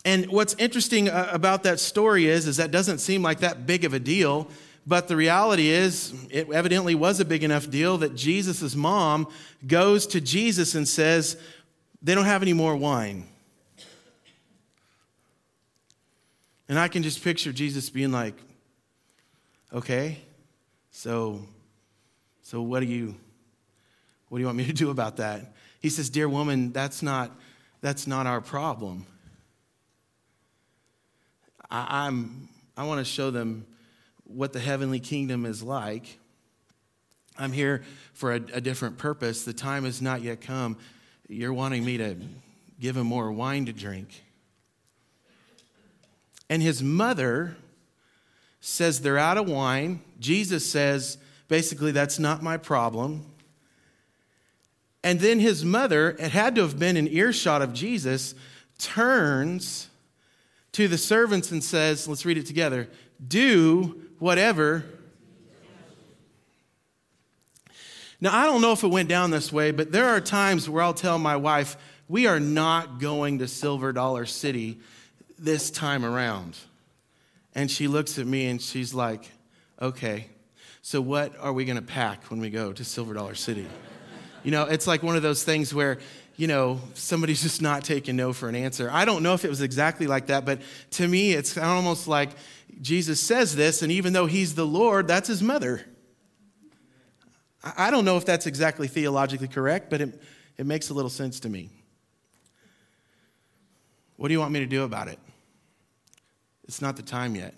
And 0.04 0.26
what's 0.30 0.54
interesting 0.54 1.08
uh, 1.08 1.28
about 1.30 1.62
that 1.64 1.78
story 1.78 2.26
is, 2.26 2.46
is 2.46 2.56
that 2.56 2.70
doesn't 2.70 2.98
seem 2.98 3.22
like 3.22 3.40
that 3.40 3.66
big 3.66 3.84
of 3.84 3.92
a 3.92 3.98
deal, 3.98 4.48
but 4.86 5.08
the 5.08 5.16
reality 5.16 5.68
is, 5.68 6.14
it 6.30 6.50
evidently 6.50 6.94
was 6.94 7.20
a 7.20 7.24
big 7.24 7.44
enough 7.44 7.68
deal 7.68 7.98
that 7.98 8.14
Jesus' 8.14 8.74
mom 8.74 9.28
goes 9.66 10.06
to 10.08 10.20
Jesus 10.20 10.74
and 10.74 10.88
says, 10.88 11.36
They 12.02 12.14
don't 12.14 12.24
have 12.24 12.42
any 12.42 12.54
more 12.54 12.74
wine. 12.74 13.26
And 16.68 16.78
I 16.78 16.88
can 16.88 17.02
just 17.02 17.22
picture 17.22 17.52
Jesus 17.52 17.90
being 17.90 18.10
like, 18.10 18.34
Okay, 19.72 20.18
so, 20.90 21.44
so 22.42 22.62
what 22.62 22.80
do 22.80 22.86
you 22.86 23.14
what 24.30 24.38
do 24.38 24.42
you 24.42 24.46
want 24.46 24.58
me 24.58 24.64
to 24.66 24.72
do 24.72 24.90
about 24.90 25.16
that? 25.16 25.52
He 25.80 25.90
says, 25.90 26.08
Dear 26.08 26.28
woman, 26.28 26.70
that's 26.72 27.02
not, 27.02 27.32
that's 27.80 28.06
not 28.06 28.26
our 28.26 28.40
problem. 28.40 29.04
I, 31.68 32.06
I'm, 32.06 32.48
I 32.76 32.84
want 32.84 33.00
to 33.00 33.04
show 33.04 33.32
them 33.32 33.66
what 34.24 34.52
the 34.52 34.60
heavenly 34.60 35.00
kingdom 35.00 35.44
is 35.44 35.64
like. 35.64 36.18
I'm 37.36 37.50
here 37.52 37.82
for 38.12 38.32
a, 38.32 38.36
a 38.36 38.60
different 38.60 38.98
purpose. 38.98 39.44
The 39.44 39.52
time 39.52 39.84
has 39.84 40.00
not 40.00 40.22
yet 40.22 40.40
come. 40.40 40.78
You're 41.28 41.52
wanting 41.52 41.84
me 41.84 41.98
to 41.98 42.16
give 42.78 42.96
him 42.96 43.08
more 43.08 43.32
wine 43.32 43.66
to 43.66 43.72
drink. 43.72 44.22
And 46.48 46.62
his 46.62 46.84
mother 46.84 47.56
says 48.60 49.00
they're 49.00 49.18
out 49.18 49.38
of 49.38 49.48
wine. 49.48 50.02
Jesus 50.20 50.70
says, 50.70 51.18
basically, 51.48 51.90
that's 51.90 52.20
not 52.20 52.44
my 52.44 52.56
problem. 52.56 53.26
And 55.02 55.20
then 55.20 55.40
his 55.40 55.64
mother, 55.64 56.10
it 56.10 56.30
had 56.30 56.54
to 56.56 56.62
have 56.62 56.78
been 56.78 56.96
an 56.96 57.08
earshot 57.08 57.62
of 57.62 57.72
Jesus, 57.72 58.34
turns 58.78 59.88
to 60.72 60.88
the 60.88 60.98
servants 60.98 61.50
and 61.50 61.64
says, 61.64 62.06
let's 62.06 62.24
read 62.24 62.38
it 62.38 62.46
together, 62.46 62.88
do 63.26 64.02
whatever. 64.18 64.84
Now, 68.20 68.36
I 68.36 68.44
don't 68.44 68.60
know 68.60 68.72
if 68.72 68.84
it 68.84 68.88
went 68.88 69.08
down 69.08 69.30
this 69.30 69.50
way, 69.50 69.70
but 69.70 69.92
there 69.92 70.08
are 70.08 70.20
times 70.20 70.68
where 70.68 70.82
I'll 70.82 70.92
tell 70.92 71.18
my 71.18 71.36
wife, 71.36 71.76
we 72.08 72.26
are 72.26 72.40
not 72.40 72.98
going 73.00 73.38
to 73.38 73.48
Silver 73.48 73.92
Dollar 73.92 74.26
City 74.26 74.80
this 75.38 75.70
time 75.70 76.04
around. 76.04 76.58
And 77.54 77.70
she 77.70 77.88
looks 77.88 78.18
at 78.18 78.26
me 78.26 78.46
and 78.46 78.60
she's 78.60 78.92
like, 78.92 79.30
Okay, 79.80 80.26
so 80.82 81.00
what 81.00 81.38
are 81.38 81.54
we 81.54 81.64
going 81.64 81.76
to 81.76 81.82
pack 81.82 82.24
when 82.24 82.38
we 82.38 82.50
go 82.50 82.70
to 82.70 82.84
Silver 82.84 83.14
Dollar 83.14 83.34
City? 83.34 83.66
You 84.42 84.50
know, 84.50 84.64
it's 84.64 84.86
like 84.86 85.02
one 85.02 85.16
of 85.16 85.22
those 85.22 85.44
things 85.44 85.74
where, 85.74 85.98
you 86.36 86.46
know, 86.46 86.80
somebody's 86.94 87.42
just 87.44 87.62
not 87.62 87.84
taking 87.84 88.16
no 88.16 88.32
for 88.32 88.48
an 88.48 88.54
answer. 88.54 88.88
I 88.92 89.04
don't 89.04 89.22
know 89.22 89.34
if 89.34 89.44
it 89.44 89.48
was 89.48 89.62
exactly 89.62 90.06
like 90.06 90.26
that, 90.26 90.44
but 90.44 90.60
to 90.92 91.06
me, 91.06 91.32
it's 91.32 91.56
almost 91.56 92.08
like 92.08 92.30
Jesus 92.80 93.20
says 93.20 93.56
this, 93.56 93.82
and 93.82 93.92
even 93.92 94.12
though 94.12 94.26
he's 94.26 94.54
the 94.54 94.66
Lord, 94.66 95.06
that's 95.06 95.28
his 95.28 95.42
mother. 95.42 95.84
I 97.62 97.90
don't 97.90 98.04
know 98.04 98.16
if 98.16 98.24
that's 98.24 98.46
exactly 98.46 98.88
theologically 98.88 99.48
correct, 99.48 99.90
but 99.90 100.00
it, 100.00 100.22
it 100.56 100.66
makes 100.66 100.88
a 100.88 100.94
little 100.94 101.10
sense 101.10 101.40
to 101.40 101.48
me. 101.48 101.68
What 104.16 104.28
do 104.28 104.34
you 104.34 104.40
want 104.40 104.52
me 104.52 104.60
to 104.60 104.66
do 104.66 104.84
about 104.84 105.08
it? 105.08 105.18
It's 106.64 106.80
not 106.80 106.96
the 106.96 107.02
time 107.02 107.34
yet. 107.34 107.54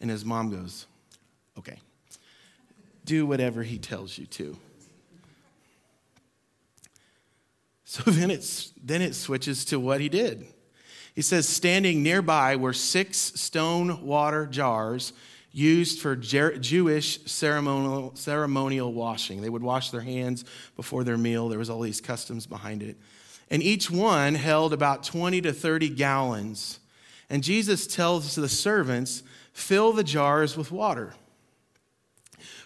And 0.00 0.10
his 0.10 0.24
mom 0.24 0.50
goes, 0.50 0.86
Okay, 1.58 1.78
do 3.04 3.26
whatever 3.26 3.62
he 3.62 3.78
tells 3.78 4.18
you 4.18 4.26
to. 4.26 4.56
So 7.94 8.02
then, 8.10 8.32
it's, 8.32 8.72
then 8.82 9.02
it 9.02 9.14
switches 9.14 9.64
to 9.66 9.78
what 9.78 10.00
he 10.00 10.08
did. 10.08 10.48
He 11.14 11.22
says, 11.22 11.48
Standing 11.48 12.02
nearby 12.02 12.56
were 12.56 12.72
six 12.72 13.16
stone 13.16 14.04
water 14.04 14.46
jars 14.46 15.12
used 15.52 16.00
for 16.00 16.16
Jer- 16.16 16.58
Jewish 16.58 17.24
ceremonial, 17.26 18.10
ceremonial 18.16 18.92
washing. 18.92 19.42
They 19.42 19.48
would 19.48 19.62
wash 19.62 19.92
their 19.92 20.00
hands 20.00 20.44
before 20.74 21.04
their 21.04 21.16
meal. 21.16 21.48
There 21.48 21.60
was 21.60 21.70
all 21.70 21.82
these 21.82 22.00
customs 22.00 22.46
behind 22.48 22.82
it. 22.82 22.96
And 23.48 23.62
each 23.62 23.88
one 23.92 24.34
held 24.34 24.72
about 24.72 25.04
20 25.04 25.42
to 25.42 25.52
30 25.52 25.90
gallons. 25.90 26.80
And 27.30 27.44
Jesus 27.44 27.86
tells 27.86 28.34
the 28.34 28.48
servants, 28.48 29.22
fill 29.52 29.92
the 29.92 30.02
jars 30.02 30.56
with 30.56 30.72
water. 30.72 31.14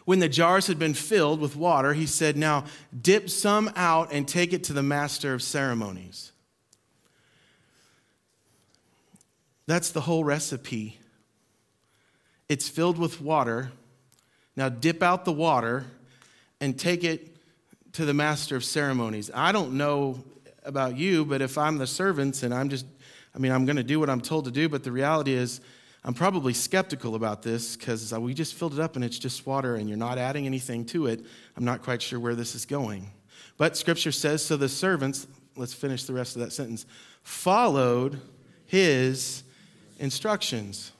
When 0.08 0.20
the 0.20 0.28
jars 0.30 0.68
had 0.68 0.78
been 0.78 0.94
filled 0.94 1.38
with 1.38 1.54
water, 1.54 1.92
he 1.92 2.06
said, 2.06 2.34
Now 2.34 2.64
dip 2.98 3.28
some 3.28 3.70
out 3.76 4.10
and 4.10 4.26
take 4.26 4.54
it 4.54 4.64
to 4.64 4.72
the 4.72 4.82
master 4.82 5.34
of 5.34 5.42
ceremonies. 5.42 6.32
That's 9.66 9.90
the 9.90 10.00
whole 10.00 10.24
recipe. 10.24 10.98
It's 12.48 12.70
filled 12.70 12.96
with 12.96 13.20
water. 13.20 13.70
Now 14.56 14.70
dip 14.70 15.02
out 15.02 15.26
the 15.26 15.32
water 15.32 15.84
and 16.58 16.78
take 16.78 17.04
it 17.04 17.36
to 17.92 18.06
the 18.06 18.14
master 18.14 18.56
of 18.56 18.64
ceremonies. 18.64 19.30
I 19.34 19.52
don't 19.52 19.74
know 19.74 20.24
about 20.64 20.96
you, 20.96 21.26
but 21.26 21.42
if 21.42 21.58
I'm 21.58 21.76
the 21.76 21.86
servants 21.86 22.42
and 22.42 22.54
I'm 22.54 22.70
just, 22.70 22.86
I 23.34 23.38
mean, 23.40 23.52
I'm 23.52 23.66
going 23.66 23.76
to 23.76 23.82
do 23.82 24.00
what 24.00 24.08
I'm 24.08 24.22
told 24.22 24.46
to 24.46 24.50
do, 24.50 24.70
but 24.70 24.84
the 24.84 24.90
reality 24.90 25.34
is, 25.34 25.60
I'm 26.04 26.14
probably 26.14 26.54
skeptical 26.54 27.14
about 27.14 27.42
this 27.42 27.76
because 27.76 28.12
we 28.14 28.32
just 28.32 28.54
filled 28.54 28.74
it 28.74 28.80
up 28.80 28.96
and 28.96 29.04
it's 29.04 29.18
just 29.18 29.46
water 29.46 29.76
and 29.76 29.88
you're 29.88 29.98
not 29.98 30.16
adding 30.16 30.46
anything 30.46 30.84
to 30.86 31.06
it. 31.06 31.24
I'm 31.56 31.64
not 31.64 31.82
quite 31.82 32.00
sure 32.00 32.20
where 32.20 32.34
this 32.34 32.54
is 32.54 32.64
going. 32.64 33.10
But 33.56 33.76
scripture 33.76 34.12
says 34.12 34.44
so 34.44 34.56
the 34.56 34.68
servants, 34.68 35.26
let's 35.56 35.74
finish 35.74 36.04
the 36.04 36.12
rest 36.12 36.36
of 36.36 36.42
that 36.42 36.52
sentence, 36.52 36.86
followed 37.22 38.20
his 38.64 39.42
instructions. 39.98 40.92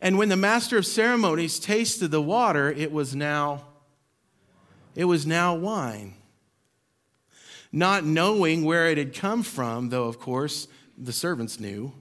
And 0.00 0.18
when 0.18 0.28
the 0.28 0.36
master 0.36 0.76
of 0.76 0.84
ceremonies 0.84 1.58
tasted 1.58 2.08
the 2.10 2.20
water, 2.20 2.70
it 2.70 2.92
was 2.92 3.14
now 3.14 3.64
it 4.94 5.04
was 5.04 5.26
now 5.26 5.54
wine. 5.54 6.14
Not 7.72 8.04
knowing 8.04 8.64
where 8.64 8.88
it 8.88 8.98
had 8.98 9.14
come 9.14 9.42
from, 9.42 9.88
though 9.88 10.04
of 10.04 10.18
course 10.18 10.68
the 10.98 11.12
servants 11.12 11.58
knew, 11.58 11.94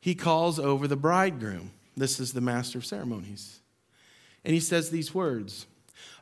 he 0.00 0.14
calls 0.14 0.58
over 0.58 0.88
the 0.88 0.96
bridegroom. 0.96 1.72
This 1.96 2.18
is 2.18 2.32
the 2.32 2.40
master 2.40 2.78
of 2.78 2.86
ceremonies. 2.86 3.60
And 4.44 4.54
he 4.54 4.60
says 4.60 4.90
these 4.90 5.14
words 5.14 5.66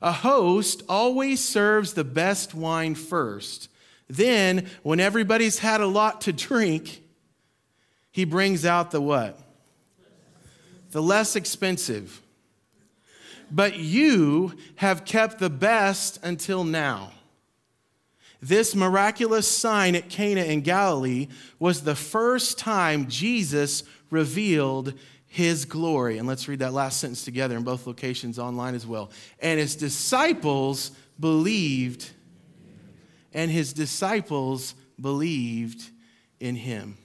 A 0.02 0.12
host 0.12 0.82
always 0.88 1.42
serves 1.44 1.94
the 1.94 2.04
best 2.04 2.54
wine 2.54 2.94
first. 2.94 3.70
Then, 4.08 4.66
when 4.82 5.00
everybody's 5.00 5.58
had 5.58 5.80
a 5.80 5.86
lot 5.86 6.22
to 6.22 6.32
drink, 6.32 7.02
he 8.10 8.24
brings 8.24 8.64
out 8.64 8.90
the 8.90 9.00
what? 9.00 9.38
The 10.90 11.02
less 11.02 11.36
expensive. 11.36 12.22
But 13.50 13.78
you 13.78 14.54
have 14.76 15.04
kept 15.04 15.38
the 15.38 15.50
best 15.50 16.18
until 16.22 16.64
now. 16.64 17.12
This 18.40 18.74
miraculous 18.74 19.48
sign 19.48 19.96
at 19.96 20.08
Cana 20.08 20.42
in 20.42 20.60
Galilee 20.60 21.28
was 21.58 21.82
the 21.82 21.96
first 21.96 22.58
time 22.58 23.08
Jesus 23.08 23.82
revealed 24.10 24.94
his 25.26 25.64
glory. 25.64 26.18
And 26.18 26.26
let's 26.28 26.48
read 26.48 26.60
that 26.60 26.72
last 26.72 27.00
sentence 27.00 27.24
together 27.24 27.56
in 27.56 27.64
both 27.64 27.86
locations 27.86 28.38
online 28.38 28.74
as 28.74 28.86
well. 28.86 29.10
And 29.40 29.58
his 29.58 29.76
disciples 29.76 30.92
believed, 31.18 32.10
and 33.34 33.50
his 33.50 33.72
disciples 33.72 34.74
believed 35.00 35.90
in 36.40 36.54
him. 36.56 36.96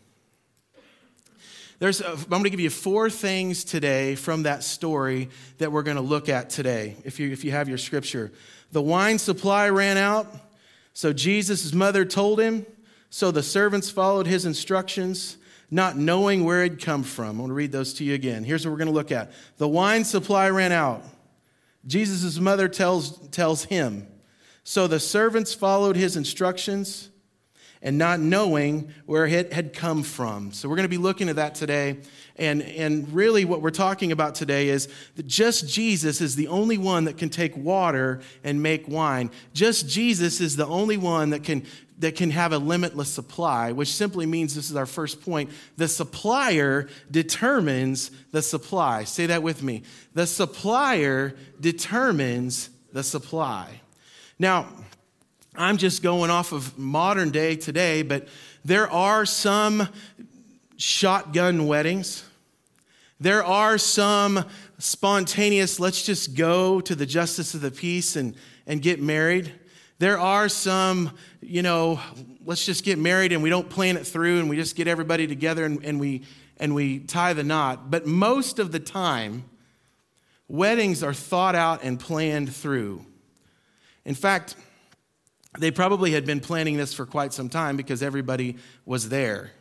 There's, 1.80 2.00
a, 2.00 2.12
I'm 2.12 2.30
going 2.30 2.44
to 2.44 2.50
give 2.50 2.60
you 2.60 2.70
four 2.70 3.10
things 3.10 3.64
today 3.64 4.16
from 4.16 4.44
that 4.44 4.64
story 4.64 5.30
that 5.58 5.72
we're 5.72 5.84
going 5.84 5.98
to 5.98 6.02
look 6.04 6.30
at 6.30 6.50
today, 6.50 6.96
if 7.04 7.20
you, 7.20 7.32
if 7.32 7.44
you 7.44 7.52
have 7.52 7.68
your 7.68 7.78
scripture. 7.78 8.32
The 8.72 8.82
wine 8.82 9.20
supply 9.20 9.70
ran 9.70 9.98
out, 9.98 10.28
so 10.94 11.12
Jesus' 11.12 11.74
mother 11.74 12.06
told 12.06 12.40
him, 12.40 12.66
so 13.10 13.32
the 13.32 13.44
servants 13.44 13.90
followed 13.90 14.26
his 14.26 14.46
instructions, 14.46 15.38
not 15.70 15.98
knowing 15.98 16.46
where 16.46 16.64
it 16.64 16.82
come 16.82 17.04
from. 17.04 17.38
I 17.38 17.40
want 17.42 17.50
to 17.50 17.56
read 17.56 17.72
those 17.72 17.94
to 17.96 18.04
you 18.04 18.14
again. 18.14 18.44
Here's 18.44 18.66
what 18.66 18.72
we're 18.72 18.78
going 18.78 18.88
to 18.88 18.94
look 18.94 19.12
at. 19.12 19.32
The 19.58 19.68
wine 19.68 20.04
supply 20.04 20.50
ran 20.50 20.72
out. 20.72 21.04
Jesus' 21.86 22.40
mother 22.40 22.68
tells, 22.68 23.18
tells 23.30 23.66
him, 23.66 24.08
so 24.64 24.88
the 24.88 25.00
servants 25.00 25.54
followed 25.54 25.96
his 25.96 26.16
instructions 26.16 27.10
and 27.84 27.98
not 27.98 28.20
knowing 28.20 28.92
where 29.06 29.26
it 29.26 29.52
had 29.52 29.74
come 29.74 30.02
from. 30.04 30.54
So 30.54 30.70
we're 30.70 30.78
going 30.78 30.86
to 30.86 30.90
be 30.90 30.98
looking 30.98 31.28
at 31.28 31.36
that 31.36 31.54
today. 31.54 31.98
And, 32.38 32.64
and 32.64 33.14
really, 33.14 33.44
what 33.44 33.62
we're 33.62 33.72
talking 33.72 34.14
about 34.14 34.36
today 34.36 34.70
is 34.70 34.88
that 35.18 35.28
just 35.28 35.68
Jesus 35.68 36.22
is 36.22 36.36
the 36.36 36.48
only 36.48 36.78
one 36.78 37.04
that 37.04 37.18
can 37.18 37.30
take 37.30 37.56
water 37.58 38.22
and 38.44 38.64
make 38.64 38.88
wine. 38.88 39.30
Just 39.54 39.90
Jesus 39.90 40.40
is 40.40 40.56
the 40.56 40.66
only 40.66 40.96
one 40.96 41.32
that 41.32 41.44
can, 41.44 41.66
that 42.00 42.16
can 42.16 42.32
have 42.32 42.54
a 42.54 42.58
limitless 42.58 43.10
supply, 43.10 43.74
which 43.74 43.94
simply 43.94 44.26
means 44.26 44.56
this 44.56 44.70
is 44.70 44.78
our 44.78 44.86
first 44.86 45.22
point. 45.22 45.52
The 45.76 45.90
supplier 45.90 46.88
determines 47.12 48.12
the 48.32 48.42
supply. 48.42 49.04
Say 49.04 49.26
that 49.26 49.44
with 49.44 49.62
me. 49.62 49.84
The 50.14 50.26
supplier 50.26 51.36
determines 51.60 52.70
the 52.94 53.04
supply. 53.04 53.82
Now, 54.40 54.70
I'm 55.56 55.78
just 55.78 56.02
going 56.02 56.32
off 56.32 56.52
of 56.52 56.80
modern 56.80 57.30
day 57.30 57.56
today, 57.56 58.02
but 58.02 58.28
there 58.66 58.90
are 58.90 59.24
some 59.24 59.88
shotgun 60.78 61.68
weddings. 61.68 62.24
There 63.20 63.44
are 63.44 63.78
some 63.78 64.46
spontaneous, 64.80 65.80
let's 65.80 66.04
just 66.04 66.36
go 66.36 66.82
to 66.82 66.96
the 66.96 67.06
justice 67.06 67.54
of 67.54 67.62
the 67.62 67.70
peace 67.70 68.16
and, 68.16 68.36
and 68.66 68.82
get 68.82 69.00
married. 69.00 69.52
There 70.00 70.18
are 70.18 70.50
some, 70.50 71.12
you 71.40 71.62
know, 71.62 72.00
let's 72.44 72.66
just 72.66 72.84
get 72.84 72.98
married 72.98 73.32
and 73.32 73.44
we 73.44 73.52
don't 73.52 73.70
plan 73.70 73.96
it 73.96 74.08
through 74.08 74.40
and 74.40 74.50
we 74.50 74.56
just 74.56 74.76
get 74.76 74.88
everybody 74.88 75.28
together 75.28 75.66
and, 75.66 75.86
and 75.86 76.00
we, 76.00 76.24
and 76.58 76.74
we 76.74 77.00
tie 77.00 77.34
the 77.34 77.44
knot. 77.44 77.92
But 77.92 78.08
most 78.08 78.58
of 78.58 78.72
the 78.72 78.80
time, 78.80 79.44
weddings 80.48 81.04
are 81.04 81.14
thought 81.14 81.54
out 81.54 81.84
and 81.84 82.00
planned 82.00 82.54
through. 82.54 83.06
In 84.04 84.16
fact, 84.16 84.56
they 85.60 85.72
probably 85.72 86.12
had 86.12 86.26
been 86.26 86.40
planning 86.40 86.78
this 86.78 86.94
for 86.94 87.06
quite 87.06 87.34
some 87.34 87.50
time 87.50 87.78
because 87.78 88.02
everybody 88.02 88.58
was 88.86 89.10
there. 89.10 89.52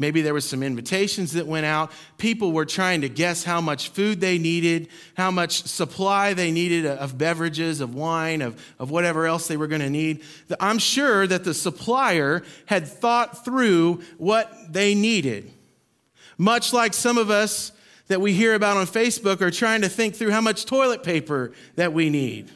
Maybe 0.00 0.22
there 0.22 0.32
was 0.32 0.48
some 0.48 0.62
invitations 0.62 1.32
that 1.32 1.48
went 1.48 1.66
out. 1.66 1.90
People 2.18 2.52
were 2.52 2.64
trying 2.64 3.00
to 3.00 3.08
guess 3.08 3.42
how 3.42 3.60
much 3.60 3.88
food 3.88 4.20
they 4.20 4.38
needed, 4.38 4.88
how 5.16 5.32
much 5.32 5.64
supply 5.64 6.34
they 6.34 6.52
needed 6.52 6.86
of 6.86 7.18
beverages, 7.18 7.80
of 7.80 7.96
wine, 7.96 8.40
of, 8.40 8.64
of 8.78 8.92
whatever 8.92 9.26
else 9.26 9.48
they 9.48 9.56
were 9.56 9.66
going 9.66 9.80
to 9.80 9.90
need. 9.90 10.22
I'm 10.60 10.78
sure 10.78 11.26
that 11.26 11.42
the 11.42 11.52
supplier 11.52 12.44
had 12.66 12.86
thought 12.86 13.44
through 13.44 14.02
what 14.18 14.52
they 14.72 14.94
needed. 14.94 15.50
Much 16.38 16.72
like 16.72 16.94
some 16.94 17.18
of 17.18 17.28
us 17.28 17.72
that 18.06 18.20
we 18.20 18.32
hear 18.32 18.54
about 18.54 18.76
on 18.76 18.86
Facebook 18.86 19.40
are 19.40 19.50
trying 19.50 19.82
to 19.82 19.88
think 19.88 20.14
through 20.14 20.30
how 20.30 20.40
much 20.40 20.64
toilet 20.64 21.02
paper 21.02 21.50
that 21.74 21.92
we 21.92 22.08
need. 22.08 22.48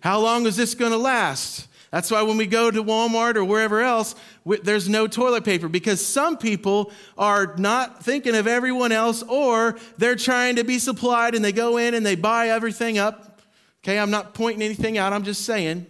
How 0.00 0.18
long 0.18 0.46
is 0.46 0.56
this 0.56 0.74
going 0.74 0.92
to 0.92 0.98
last? 0.98 1.68
That's 1.96 2.10
why 2.10 2.20
when 2.20 2.36
we 2.36 2.46
go 2.46 2.70
to 2.70 2.84
Walmart 2.84 3.36
or 3.36 3.44
wherever 3.46 3.80
else, 3.80 4.14
we, 4.44 4.58
there's 4.58 4.86
no 4.86 5.06
toilet 5.06 5.44
paper 5.44 5.66
because 5.66 6.04
some 6.04 6.36
people 6.36 6.92
are 7.16 7.54
not 7.56 8.04
thinking 8.04 8.36
of 8.36 8.46
everyone 8.46 8.92
else 8.92 9.22
or 9.22 9.78
they're 9.96 10.14
trying 10.14 10.56
to 10.56 10.64
be 10.64 10.78
supplied 10.78 11.34
and 11.34 11.42
they 11.42 11.52
go 11.52 11.78
in 11.78 11.94
and 11.94 12.04
they 12.04 12.14
buy 12.14 12.50
everything 12.50 12.98
up. 12.98 13.40
Okay, 13.82 13.98
I'm 13.98 14.10
not 14.10 14.34
pointing 14.34 14.60
anything 14.60 14.98
out, 14.98 15.14
I'm 15.14 15.22
just 15.22 15.46
saying. 15.46 15.86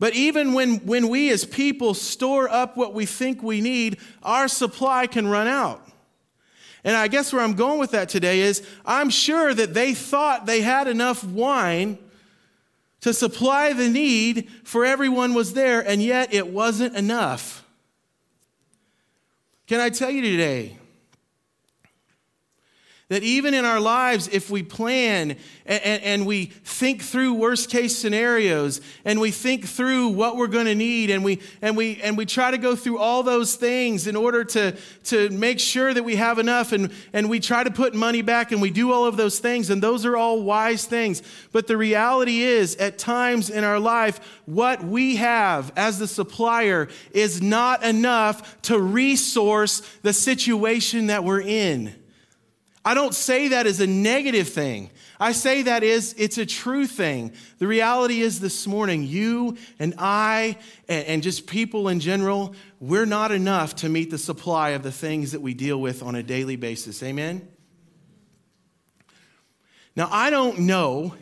But 0.00 0.14
even 0.14 0.52
when, 0.52 0.78
when 0.78 1.08
we 1.08 1.30
as 1.30 1.44
people 1.44 1.94
store 1.94 2.48
up 2.48 2.76
what 2.76 2.94
we 2.94 3.06
think 3.06 3.40
we 3.40 3.60
need, 3.60 4.00
our 4.24 4.48
supply 4.48 5.06
can 5.06 5.28
run 5.28 5.46
out. 5.46 5.88
And 6.82 6.96
I 6.96 7.06
guess 7.06 7.32
where 7.32 7.42
I'm 7.42 7.54
going 7.54 7.78
with 7.78 7.92
that 7.92 8.08
today 8.08 8.40
is 8.40 8.66
I'm 8.84 9.10
sure 9.10 9.54
that 9.54 9.74
they 9.74 9.94
thought 9.94 10.44
they 10.44 10.60
had 10.60 10.88
enough 10.88 11.22
wine 11.22 11.98
to 13.00 13.14
supply 13.14 13.72
the 13.72 13.88
need 13.88 14.48
for 14.64 14.84
everyone 14.84 15.34
was 15.34 15.54
there, 15.54 15.80
and 15.80 16.02
yet 16.02 16.34
it 16.34 16.48
wasn't 16.48 16.96
enough. 16.96 17.64
Can 19.66 19.80
I 19.80 19.90
tell 19.90 20.10
you 20.10 20.22
today 20.22 20.78
that 23.08 23.22
even 23.22 23.54
in 23.54 23.64
our 23.64 23.80
lives, 23.80 24.28
if 24.28 24.50
we 24.50 24.62
plan 24.62 25.34
and, 25.64 26.02
and, 26.02 26.26
we 26.26 26.44
think 26.44 27.00
through 27.00 27.32
worst 27.32 27.70
case 27.70 27.96
scenarios 27.96 28.82
and 29.06 29.18
we 29.18 29.30
think 29.30 29.64
through 29.64 30.08
what 30.08 30.36
we're 30.36 30.46
going 30.46 30.66
to 30.66 30.74
need 30.74 31.08
and 31.08 31.24
we, 31.24 31.40
and, 31.62 31.74
we, 31.74 31.98
and 32.02 32.18
we 32.18 32.26
try 32.26 32.50
to 32.50 32.58
go 32.58 32.76
through 32.76 32.98
all 32.98 33.22
those 33.22 33.56
things 33.56 34.06
in 34.06 34.14
order 34.14 34.44
to, 34.44 34.76
to 35.04 35.30
make 35.30 35.58
sure 35.58 35.94
that 35.94 36.02
we 36.02 36.16
have 36.16 36.38
enough 36.38 36.72
and, 36.72 36.92
and 37.14 37.30
we 37.30 37.40
try 37.40 37.64
to 37.64 37.70
put 37.70 37.94
money 37.94 38.20
back 38.20 38.52
and 38.52 38.60
we 38.60 38.70
do 38.70 38.92
all 38.92 39.06
of 39.06 39.16
those 39.16 39.38
things, 39.38 39.70
and 39.70 39.82
those 39.82 40.04
are 40.04 40.16
all 40.16 40.42
wise 40.42 40.84
things. 40.84 41.22
But 41.50 41.66
the 41.66 41.78
reality 41.78 42.42
is, 42.42 42.76
at 42.76 42.98
times 42.98 43.48
in 43.48 43.64
our 43.64 43.80
life, 43.80 44.20
what 44.44 44.84
we 44.84 45.16
have 45.16 45.72
as 45.76 45.98
the 45.98 46.06
supplier 46.06 46.88
is 47.12 47.40
not 47.40 47.82
enough 47.82 48.60
to 48.62 48.78
resource 48.78 49.80
the 50.02 50.12
situation 50.12 51.06
that 51.06 51.24
we're 51.24 51.40
in. 51.40 51.94
I 52.88 52.94
don't 52.94 53.14
say 53.14 53.48
that 53.48 53.66
as 53.66 53.80
a 53.80 53.86
negative 53.86 54.48
thing. 54.48 54.88
I 55.20 55.32
say 55.32 55.60
that 55.64 55.82
is 55.82 56.14
it's 56.16 56.38
a 56.38 56.46
true 56.46 56.86
thing. 56.86 57.34
The 57.58 57.66
reality 57.66 58.22
is 58.22 58.40
this 58.40 58.66
morning, 58.66 59.02
you 59.02 59.58
and 59.78 59.92
I 59.98 60.56
and, 60.88 61.06
and, 61.06 61.22
just 61.22 61.46
people 61.46 61.88
in 61.88 62.00
general, 62.00 62.54
we're 62.80 63.04
not 63.04 63.30
enough 63.30 63.76
to 63.76 63.90
meet 63.90 64.10
the 64.10 64.16
supply 64.16 64.70
of 64.70 64.82
the 64.82 64.90
things 64.90 65.32
that 65.32 65.42
we 65.42 65.52
deal 65.52 65.78
with 65.78 66.02
on 66.02 66.14
a 66.14 66.22
daily 66.22 66.56
basis. 66.56 67.02
Amen? 67.02 67.46
Now, 69.94 70.08
I 70.10 70.30
don't 70.30 70.60
know 70.60 71.12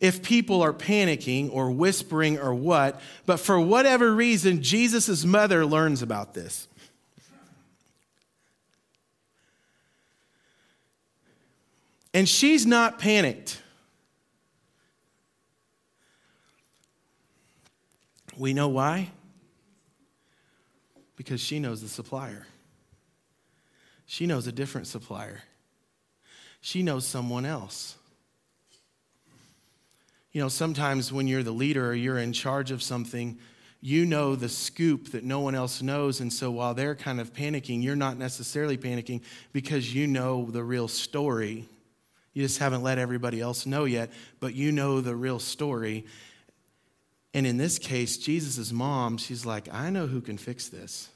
if 0.00 0.24
people 0.24 0.60
are 0.62 0.72
panicking 0.72 1.50
or 1.52 1.70
whispering 1.70 2.40
or 2.40 2.52
what, 2.52 3.00
but 3.26 3.38
for 3.38 3.60
whatever 3.60 4.12
reason, 4.12 4.60
Jesus' 4.60 5.24
mother 5.24 5.64
learns 5.64 6.02
about 6.02 6.34
this. 6.34 6.66
And 12.14 12.28
she's 12.28 12.64
not 12.64 13.00
panicked. 13.00 13.60
We 18.36 18.54
know 18.54 18.68
why? 18.68 19.10
Because 21.16 21.40
she 21.40 21.58
knows 21.58 21.82
the 21.82 21.88
supplier. 21.88 22.46
She 24.06 24.26
knows 24.26 24.46
a 24.46 24.52
different 24.52 24.86
supplier. 24.86 25.42
She 26.60 26.84
knows 26.84 27.04
someone 27.04 27.44
else. 27.44 27.96
You 30.30 30.40
know, 30.40 30.48
sometimes 30.48 31.12
when 31.12 31.26
you're 31.26 31.42
the 31.42 31.52
leader 31.52 31.90
or 31.90 31.94
you're 31.94 32.18
in 32.18 32.32
charge 32.32 32.70
of 32.70 32.82
something, 32.82 33.38
you 33.80 34.06
know 34.06 34.36
the 34.36 34.48
scoop 34.48 35.10
that 35.12 35.24
no 35.24 35.40
one 35.40 35.54
else 35.54 35.82
knows. 35.82 36.20
And 36.20 36.32
so 36.32 36.50
while 36.50 36.74
they're 36.74 36.94
kind 36.94 37.20
of 37.20 37.32
panicking, 37.32 37.82
you're 37.82 37.96
not 37.96 38.18
necessarily 38.18 38.76
panicking 38.76 39.22
because 39.52 39.94
you 39.94 40.06
know 40.06 40.48
the 40.50 40.62
real 40.62 40.88
story 40.88 41.68
you 42.34 42.42
just 42.42 42.58
haven't 42.58 42.82
let 42.82 42.98
everybody 42.98 43.40
else 43.40 43.64
know 43.64 43.84
yet, 43.84 44.10
but 44.40 44.54
you 44.54 44.72
know 44.72 45.00
the 45.00 45.14
real 45.14 45.38
story. 45.38 46.04
And 47.32 47.46
in 47.46 47.56
this 47.56 47.78
case, 47.78 48.18
Jesus' 48.18 48.72
mom, 48.72 49.16
she's 49.16 49.46
like, 49.46 49.72
I 49.72 49.88
know 49.90 50.08
who 50.08 50.20
can 50.20 50.36
fix 50.36 50.68
this. 50.68 51.08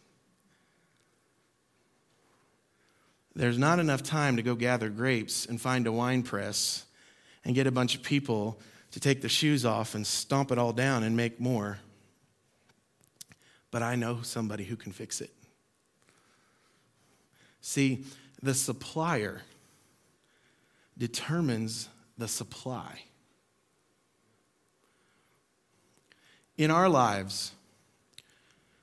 There's 3.34 3.58
not 3.58 3.78
enough 3.78 4.02
time 4.02 4.36
to 4.36 4.42
go 4.42 4.54
gather 4.54 4.88
grapes 4.88 5.44
and 5.44 5.60
find 5.60 5.86
a 5.86 5.92
wine 5.92 6.22
press 6.22 6.84
and 7.44 7.54
get 7.54 7.66
a 7.66 7.72
bunch 7.72 7.94
of 7.94 8.02
people 8.02 8.60
to 8.92 9.00
take 9.00 9.20
the 9.20 9.28
shoes 9.28 9.64
off 9.64 9.94
and 9.94 10.06
stomp 10.06 10.50
it 10.50 10.58
all 10.58 10.72
down 10.72 11.02
and 11.02 11.16
make 11.16 11.38
more. 11.38 11.78
But 13.70 13.82
I 13.82 13.96
know 13.96 14.22
somebody 14.22 14.64
who 14.64 14.76
can 14.76 14.92
fix 14.92 15.20
it. 15.20 15.30
See, 17.60 18.04
the 18.42 18.54
supplier 18.54 19.42
determines 20.98 21.88
the 22.18 22.28
supply. 22.28 23.02
In 26.56 26.70
our 26.72 26.88
lives, 26.88 27.52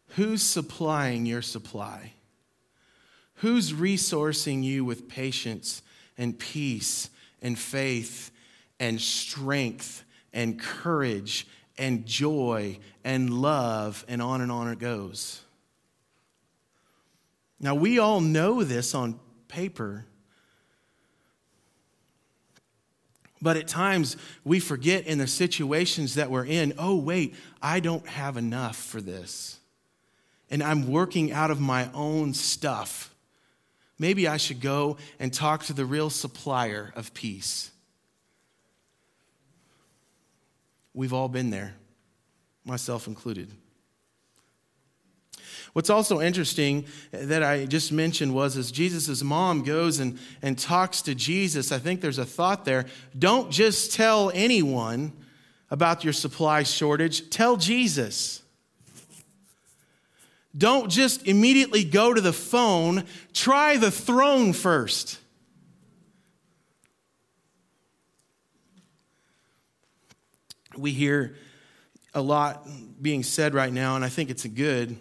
who's 0.10 0.42
supplying 0.42 1.26
your 1.26 1.42
supply? 1.42 2.14
Who's 3.36 3.74
resourcing 3.74 4.64
you 4.64 4.86
with 4.86 5.10
patience 5.10 5.82
and 6.18 6.40
peace 6.40 7.10
and 7.42 7.60
faith 7.60 8.32
and 8.80 9.00
strength 9.02 10.06
and 10.32 10.58
courage 10.58 11.46
and 11.78 12.06
joy 12.06 12.80
and 13.04 13.34
love 13.34 14.06
and 14.08 14.22
on 14.22 14.40
and 14.40 14.52
on 14.52 14.70
it 14.70 14.80
goes? 14.80 15.42
Now, 17.60 17.76
we 17.76 18.00
all 18.00 18.22
know 18.22 18.64
this 18.64 18.96
on 18.96 19.20
paper. 19.48 20.06
But 23.46 23.58
at 23.58 23.68
times 23.68 24.18
we 24.44 24.60
forget 24.60 25.06
in 25.06 25.20
the 25.20 25.28
situations 25.28 26.16
that 26.16 26.32
we're 26.32 26.48
in, 26.48 26.74
oh, 26.80 26.96
wait, 26.96 27.36
I 27.62 27.80
don't 27.80 28.08
have 28.08 28.38
enough 28.38 28.76
for 28.76 29.00
this. 29.00 29.60
And 30.50 30.64
I'm 30.64 30.90
working 30.90 31.32
out 31.32 31.52
of 31.52 31.62
my 31.62 31.88
own 31.94 32.34
stuff. 32.34 33.14
Maybe 34.00 34.28
I 34.28 34.38
should 34.38 34.62
go 34.62 34.98
and 35.20 35.32
talk 35.32 35.66
to 35.66 35.74
the 35.74 35.86
real 35.86 36.10
supplier 36.10 36.92
of 36.96 37.14
peace. 37.14 37.70
We've 40.96 41.14
all 41.14 41.30
been 41.30 41.52
there, 41.52 41.76
myself 42.66 43.06
included. 43.06 43.52
What's 45.76 45.90
also 45.90 46.22
interesting 46.22 46.86
that 47.12 47.44
I 47.44 47.66
just 47.66 47.92
mentioned 47.92 48.34
was 48.34 48.56
as 48.56 48.72
Jesus' 48.72 49.22
mom 49.22 49.62
goes 49.62 50.00
and, 50.00 50.18
and 50.42 50.58
talks 50.58 51.02
to 51.02 51.14
Jesus, 51.14 51.74
I 51.74 51.80
think 51.80 52.00
there's 52.00 52.18
a 52.18 52.24
thought 52.24 52.64
there. 52.64 52.86
Don't 53.20 53.52
just 53.52 53.92
tell 53.92 54.32
anyone 54.34 55.12
about 55.70 56.06
your 56.06 56.14
supply 56.14 56.64
shortage, 56.64 57.30
tell 57.30 57.58
Jesus. 57.58 58.42
Don't 60.58 60.90
just 60.90 61.28
immediately 61.28 61.84
go 61.84 62.14
to 62.14 62.22
the 62.22 62.32
phone, 62.32 63.04
try 63.34 63.76
the 63.76 63.92
throne 63.92 64.54
first. 64.54 65.20
We 70.78 70.92
hear 70.92 71.36
a 72.14 72.22
lot 72.22 72.66
being 73.02 73.24
said 73.24 73.54
right 73.54 73.74
now, 73.74 73.98
and 73.98 74.06
I 74.06 74.10
think 74.10 74.30
it's 74.30 74.46
a 74.46 74.50
good 74.50 74.96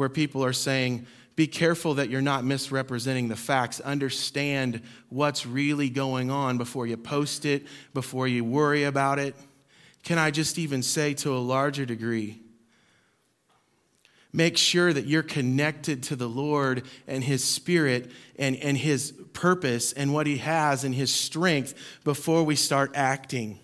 where 0.00 0.08
people 0.08 0.42
are 0.42 0.54
saying, 0.54 1.06
be 1.36 1.46
careful 1.46 1.96
that 1.96 2.08
you're 2.08 2.22
not 2.22 2.42
misrepresenting 2.42 3.28
the 3.28 3.36
facts. 3.36 3.80
Understand 3.80 4.80
what's 5.10 5.44
really 5.44 5.90
going 5.90 6.30
on 6.30 6.56
before 6.56 6.86
you 6.86 6.96
post 6.96 7.44
it, 7.44 7.66
before 7.92 8.26
you 8.26 8.42
worry 8.42 8.84
about 8.84 9.18
it. 9.18 9.34
Can 10.02 10.16
I 10.16 10.30
just 10.30 10.56
even 10.56 10.82
say 10.82 11.12
to 11.12 11.34
a 11.34 11.36
larger 11.36 11.84
degree? 11.84 12.40
Make 14.32 14.56
sure 14.56 14.90
that 14.90 15.04
you're 15.04 15.22
connected 15.22 16.02
to 16.04 16.16
the 16.16 16.30
Lord 16.30 16.86
and 17.06 17.22
His 17.22 17.44
Spirit 17.44 18.10
and, 18.38 18.56
and 18.56 18.78
His 18.78 19.12
purpose 19.34 19.92
and 19.92 20.14
what 20.14 20.26
He 20.26 20.38
has 20.38 20.82
and 20.82 20.94
His 20.94 21.12
strength 21.12 21.74
before 22.04 22.42
we 22.42 22.56
start 22.56 22.92
acting. 22.94 23.60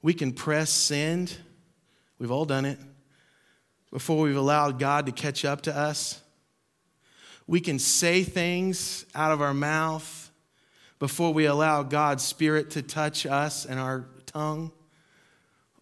We 0.00 0.14
can 0.14 0.32
press 0.32 0.70
send. 0.70 1.36
We've 2.18 2.32
all 2.32 2.46
done 2.46 2.64
it 2.64 2.78
before 3.90 4.18
we've 4.18 4.36
allowed 4.36 4.78
God 4.78 5.06
to 5.06 5.12
catch 5.12 5.44
up 5.44 5.62
to 5.62 5.76
us. 5.76 6.20
We 7.46 7.60
can 7.60 7.78
say 7.78 8.22
things 8.22 9.06
out 9.14 9.32
of 9.32 9.40
our 9.40 9.54
mouth 9.54 10.30
before 10.98 11.32
we 11.32 11.46
allow 11.46 11.82
God's 11.82 12.22
Spirit 12.24 12.70
to 12.72 12.82
touch 12.82 13.24
us 13.24 13.64
and 13.64 13.78
our 13.80 14.06
tongue. 14.26 14.72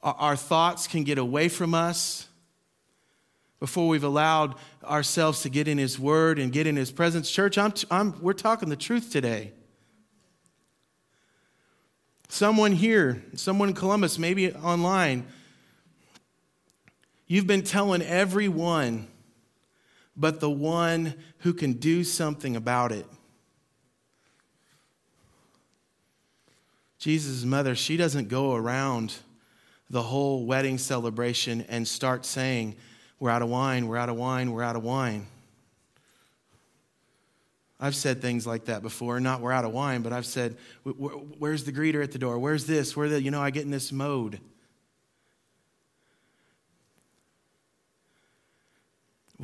Our 0.02 0.36
thoughts 0.36 0.86
can 0.86 1.02
get 1.04 1.18
away 1.18 1.48
from 1.48 1.74
us 1.74 2.28
before 3.58 3.88
we've 3.88 4.04
allowed 4.04 4.54
ourselves 4.84 5.42
to 5.42 5.48
get 5.48 5.66
in 5.66 5.78
His 5.78 5.98
Word 5.98 6.38
and 6.38 6.52
get 6.52 6.66
in 6.66 6.76
His 6.76 6.92
presence. 6.92 7.30
Church, 7.30 7.58
I'm, 7.58 7.72
I'm, 7.90 8.20
we're 8.20 8.34
talking 8.34 8.68
the 8.68 8.76
truth 8.76 9.10
today. 9.10 9.52
Someone 12.28 12.72
here, 12.72 13.22
someone 13.34 13.70
in 13.70 13.74
Columbus, 13.74 14.18
maybe 14.18 14.52
online, 14.52 15.26
You've 17.26 17.46
been 17.46 17.62
telling 17.62 18.02
everyone 18.02 19.08
but 20.16 20.40
the 20.40 20.50
one 20.50 21.14
who 21.38 21.52
can 21.52 21.74
do 21.74 22.02
something 22.02 22.56
about 22.56 22.90
it. 22.90 23.06
Jesus' 26.98 27.44
mother, 27.44 27.74
she 27.74 27.96
doesn't 27.96 28.28
go 28.28 28.54
around 28.54 29.14
the 29.90 30.02
whole 30.02 30.46
wedding 30.46 30.78
celebration 30.78 31.64
and 31.68 31.86
start 31.86 32.24
saying, 32.24 32.76
We're 33.20 33.30
out 33.30 33.42
of 33.42 33.48
wine, 33.48 33.86
we're 33.86 33.98
out 33.98 34.08
of 34.08 34.16
wine, 34.16 34.50
we're 34.50 34.62
out 34.62 34.76
of 34.76 34.82
wine. 34.82 35.26
I've 37.78 37.94
said 37.94 38.22
things 38.22 38.46
like 38.46 38.64
that 38.64 38.82
before. 38.82 39.20
Not 39.20 39.42
we're 39.42 39.52
out 39.52 39.66
of 39.66 39.72
wine, 39.72 40.00
but 40.00 40.14
I've 40.14 40.26
said, 40.26 40.56
Where's 40.82 41.64
the 41.64 41.72
greeter 41.72 42.02
at 42.02 42.12
the 42.12 42.18
door? 42.18 42.38
Where's 42.38 42.64
this? 42.64 42.96
Where 42.96 43.08
the, 43.10 43.20
you 43.20 43.30
know, 43.30 43.42
I 43.42 43.50
get 43.50 43.64
in 43.64 43.70
this 43.70 43.92
mode. 43.92 44.40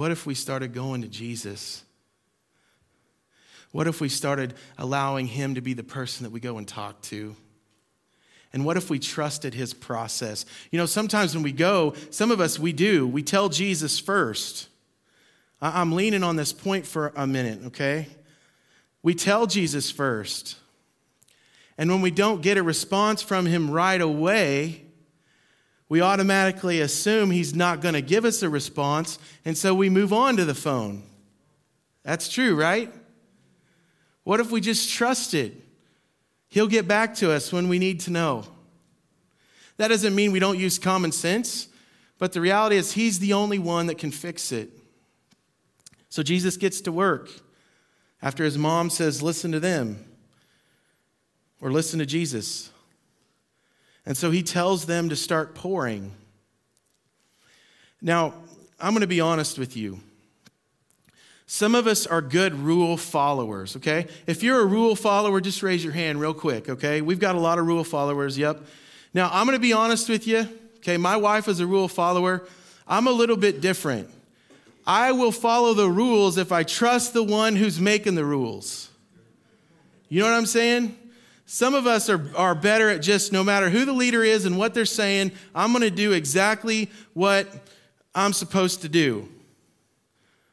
What 0.02 0.10
if 0.10 0.26
we 0.26 0.34
started 0.34 0.74
going 0.74 1.02
to 1.02 1.08
Jesus? 1.08 1.84
What 3.70 3.86
if 3.86 4.00
we 4.00 4.08
started 4.08 4.54
allowing 4.76 5.28
Him 5.28 5.54
to 5.54 5.60
be 5.60 5.74
the 5.74 5.84
person 5.84 6.24
that 6.24 6.30
we 6.30 6.40
go 6.40 6.58
and 6.58 6.66
talk 6.66 7.00
to? 7.02 7.36
And 8.52 8.64
what 8.64 8.76
if 8.76 8.90
we 8.90 8.98
trusted 8.98 9.54
His 9.54 9.72
process? 9.72 10.44
You 10.72 10.78
know, 10.80 10.86
sometimes 10.86 11.36
when 11.36 11.44
we 11.44 11.52
go, 11.52 11.94
some 12.10 12.32
of 12.32 12.40
us, 12.40 12.58
we 12.58 12.72
do, 12.72 13.06
we 13.06 13.22
tell 13.22 13.48
Jesus 13.48 14.00
first. 14.00 14.68
I'm 15.60 15.92
leaning 15.92 16.24
on 16.24 16.34
this 16.34 16.52
point 16.52 16.84
for 16.84 17.12
a 17.14 17.24
minute, 17.24 17.66
okay? 17.66 18.08
We 19.04 19.14
tell 19.14 19.46
Jesus 19.46 19.88
first. 19.88 20.56
And 21.78 21.88
when 21.88 22.00
we 22.00 22.10
don't 22.10 22.42
get 22.42 22.58
a 22.58 22.62
response 22.64 23.22
from 23.22 23.46
Him 23.46 23.70
right 23.70 24.00
away, 24.00 24.81
we 25.92 26.00
automatically 26.00 26.80
assume 26.80 27.30
he's 27.30 27.54
not 27.54 27.82
going 27.82 27.92
to 27.92 28.00
give 28.00 28.24
us 28.24 28.42
a 28.42 28.48
response, 28.48 29.18
and 29.44 29.58
so 29.58 29.74
we 29.74 29.90
move 29.90 30.10
on 30.10 30.38
to 30.38 30.44
the 30.46 30.54
phone. 30.54 31.02
That's 32.02 32.30
true, 32.30 32.58
right? 32.58 32.90
What 34.24 34.40
if 34.40 34.50
we 34.50 34.62
just 34.62 34.88
trusted? 34.88 35.52
It? 35.52 35.62
He'll 36.48 36.66
get 36.66 36.88
back 36.88 37.16
to 37.16 37.30
us 37.30 37.52
when 37.52 37.68
we 37.68 37.78
need 37.78 38.00
to 38.00 38.10
know. 38.10 38.46
That 39.76 39.88
doesn't 39.88 40.14
mean 40.14 40.32
we 40.32 40.38
don't 40.38 40.58
use 40.58 40.78
common 40.78 41.12
sense, 41.12 41.68
but 42.16 42.32
the 42.32 42.40
reality 42.40 42.76
is 42.76 42.92
he's 42.92 43.18
the 43.18 43.34
only 43.34 43.58
one 43.58 43.88
that 43.88 43.98
can 43.98 44.12
fix 44.12 44.50
it. 44.50 44.70
So 46.08 46.22
Jesus 46.22 46.56
gets 46.56 46.80
to 46.80 46.90
work 46.90 47.28
after 48.22 48.44
his 48.44 48.56
mom 48.56 48.88
says, 48.88 49.22
Listen 49.22 49.52
to 49.52 49.60
them, 49.60 50.02
or 51.60 51.70
listen 51.70 51.98
to 51.98 52.06
Jesus. 52.06 52.71
And 54.04 54.16
so 54.16 54.30
he 54.30 54.42
tells 54.42 54.86
them 54.86 55.08
to 55.10 55.16
start 55.16 55.54
pouring. 55.54 56.12
Now, 58.00 58.34
I'm 58.80 58.92
going 58.92 59.02
to 59.02 59.06
be 59.06 59.20
honest 59.20 59.58
with 59.58 59.76
you. 59.76 60.00
Some 61.46 61.74
of 61.74 61.86
us 61.86 62.06
are 62.06 62.22
good 62.22 62.54
rule 62.54 62.96
followers, 62.96 63.76
okay? 63.76 64.06
If 64.26 64.42
you're 64.42 64.60
a 64.60 64.64
rule 64.64 64.96
follower, 64.96 65.40
just 65.40 65.62
raise 65.62 65.84
your 65.84 65.92
hand 65.92 66.18
real 66.18 66.32
quick, 66.32 66.68
okay? 66.68 67.02
We've 67.02 67.20
got 67.20 67.34
a 67.34 67.40
lot 67.40 67.58
of 67.58 67.66
rule 67.66 67.84
followers, 67.84 68.38
yep. 68.38 68.64
Now, 69.12 69.28
I'm 69.30 69.44
gonna 69.46 69.58
be 69.58 69.74
honest 69.74 70.08
with 70.08 70.26
you, 70.26 70.48
okay? 70.78 70.96
My 70.96 71.16
wife 71.16 71.48
is 71.48 71.60
a 71.60 71.66
rule 71.66 71.88
follower. 71.88 72.46
I'm 72.88 73.06
a 73.06 73.12
little 73.12 73.36
bit 73.36 73.60
different. 73.60 74.08
I 74.86 75.12
will 75.12 75.30
follow 75.30 75.74
the 75.74 75.90
rules 75.90 76.38
if 76.38 76.52
I 76.52 76.62
trust 76.62 77.12
the 77.12 77.22
one 77.22 77.54
who's 77.54 77.78
making 77.78 78.14
the 78.14 78.24
rules. 78.24 78.88
You 80.08 80.20
know 80.20 80.30
what 80.30 80.36
I'm 80.36 80.46
saying? 80.46 80.96
Some 81.52 81.74
of 81.74 81.86
us 81.86 82.08
are, 82.08 82.30
are 82.36 82.54
better 82.54 82.88
at 82.88 83.02
just 83.02 83.32
no 83.32 83.44
matter 83.44 83.68
who 83.68 83.84
the 83.84 83.92
leader 83.92 84.24
is 84.24 84.46
and 84.46 84.56
what 84.56 84.72
they're 84.72 84.84
saying, 84.84 85.32
I'm 85.54 85.72
going 85.72 85.82
to 85.82 85.90
do 85.90 86.12
exactly 86.12 86.90
what 87.12 87.46
I'm 88.14 88.32
supposed 88.32 88.82
to 88.82 88.88
do 88.88 89.28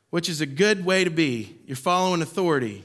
which 0.09 0.29
is 0.29 0.41
a 0.41 0.45
good 0.45 0.85
way 0.85 1.03
to 1.03 1.09
be. 1.09 1.55
You're 1.65 1.75
following 1.75 2.21
authority. 2.21 2.83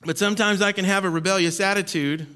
But 0.00 0.18
sometimes 0.18 0.62
I 0.62 0.72
can 0.72 0.84
have 0.84 1.04
a 1.04 1.10
rebellious 1.10 1.60
attitude. 1.60 2.26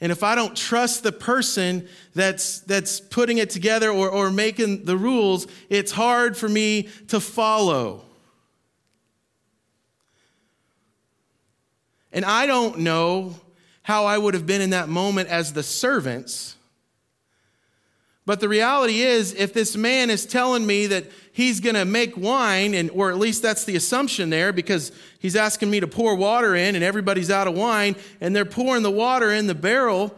And 0.00 0.10
if 0.10 0.22
I 0.22 0.34
don't 0.34 0.56
trust 0.56 1.02
the 1.02 1.12
person 1.12 1.88
that's, 2.14 2.60
that's 2.60 3.00
putting 3.00 3.38
it 3.38 3.50
together 3.50 3.90
or, 3.90 4.08
or 4.08 4.30
making 4.30 4.84
the 4.84 4.96
rules, 4.96 5.46
it's 5.68 5.92
hard 5.92 6.36
for 6.36 6.48
me 6.48 6.88
to 7.08 7.20
follow. 7.20 8.04
And 12.12 12.24
I 12.24 12.46
don't 12.46 12.78
know 12.80 13.34
how 13.82 14.04
I 14.04 14.18
would 14.18 14.34
have 14.34 14.46
been 14.46 14.60
in 14.60 14.70
that 14.70 14.88
moment 14.88 15.28
as 15.28 15.52
the 15.52 15.62
servants 15.62 16.56
but 18.24 18.38
the 18.38 18.48
reality 18.48 19.00
is, 19.00 19.34
if 19.34 19.52
this 19.52 19.76
man 19.76 20.08
is 20.08 20.24
telling 20.24 20.64
me 20.64 20.86
that 20.86 21.06
he's 21.32 21.58
going 21.58 21.74
to 21.74 21.84
make 21.84 22.16
wine, 22.16 22.72
and, 22.72 22.88
or 22.90 23.10
at 23.10 23.18
least 23.18 23.42
that's 23.42 23.64
the 23.64 23.74
assumption 23.74 24.30
there, 24.30 24.52
because 24.52 24.92
he's 25.18 25.34
asking 25.34 25.70
me 25.70 25.80
to 25.80 25.88
pour 25.88 26.14
water 26.14 26.54
in 26.54 26.76
and 26.76 26.84
everybody's 26.84 27.30
out 27.30 27.48
of 27.48 27.54
wine, 27.54 27.96
and 28.20 28.34
they're 28.34 28.44
pouring 28.44 28.84
the 28.84 28.92
water 28.92 29.32
in 29.32 29.48
the 29.48 29.56
barrel, 29.56 30.14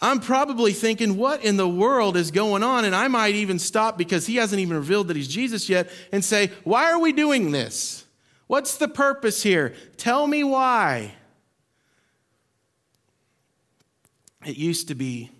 I'm 0.00 0.20
probably 0.20 0.72
thinking, 0.72 1.18
what 1.18 1.44
in 1.44 1.58
the 1.58 1.68
world 1.68 2.16
is 2.16 2.30
going 2.30 2.62
on? 2.62 2.86
And 2.86 2.94
I 2.94 3.08
might 3.08 3.34
even 3.34 3.58
stop 3.58 3.98
because 3.98 4.26
he 4.26 4.36
hasn't 4.36 4.60
even 4.60 4.76
revealed 4.76 5.08
that 5.08 5.16
he's 5.16 5.28
Jesus 5.28 5.68
yet 5.68 5.90
and 6.12 6.24
say, 6.24 6.50
why 6.64 6.90
are 6.92 7.00
we 7.00 7.12
doing 7.12 7.50
this? 7.50 8.04
What's 8.48 8.76
the 8.78 8.88
purpose 8.88 9.42
here? 9.42 9.74
Tell 9.96 10.26
me 10.26 10.42
why. 10.42 11.12
It 14.44 14.56
used 14.56 14.88
to 14.88 14.94
be 14.94 15.30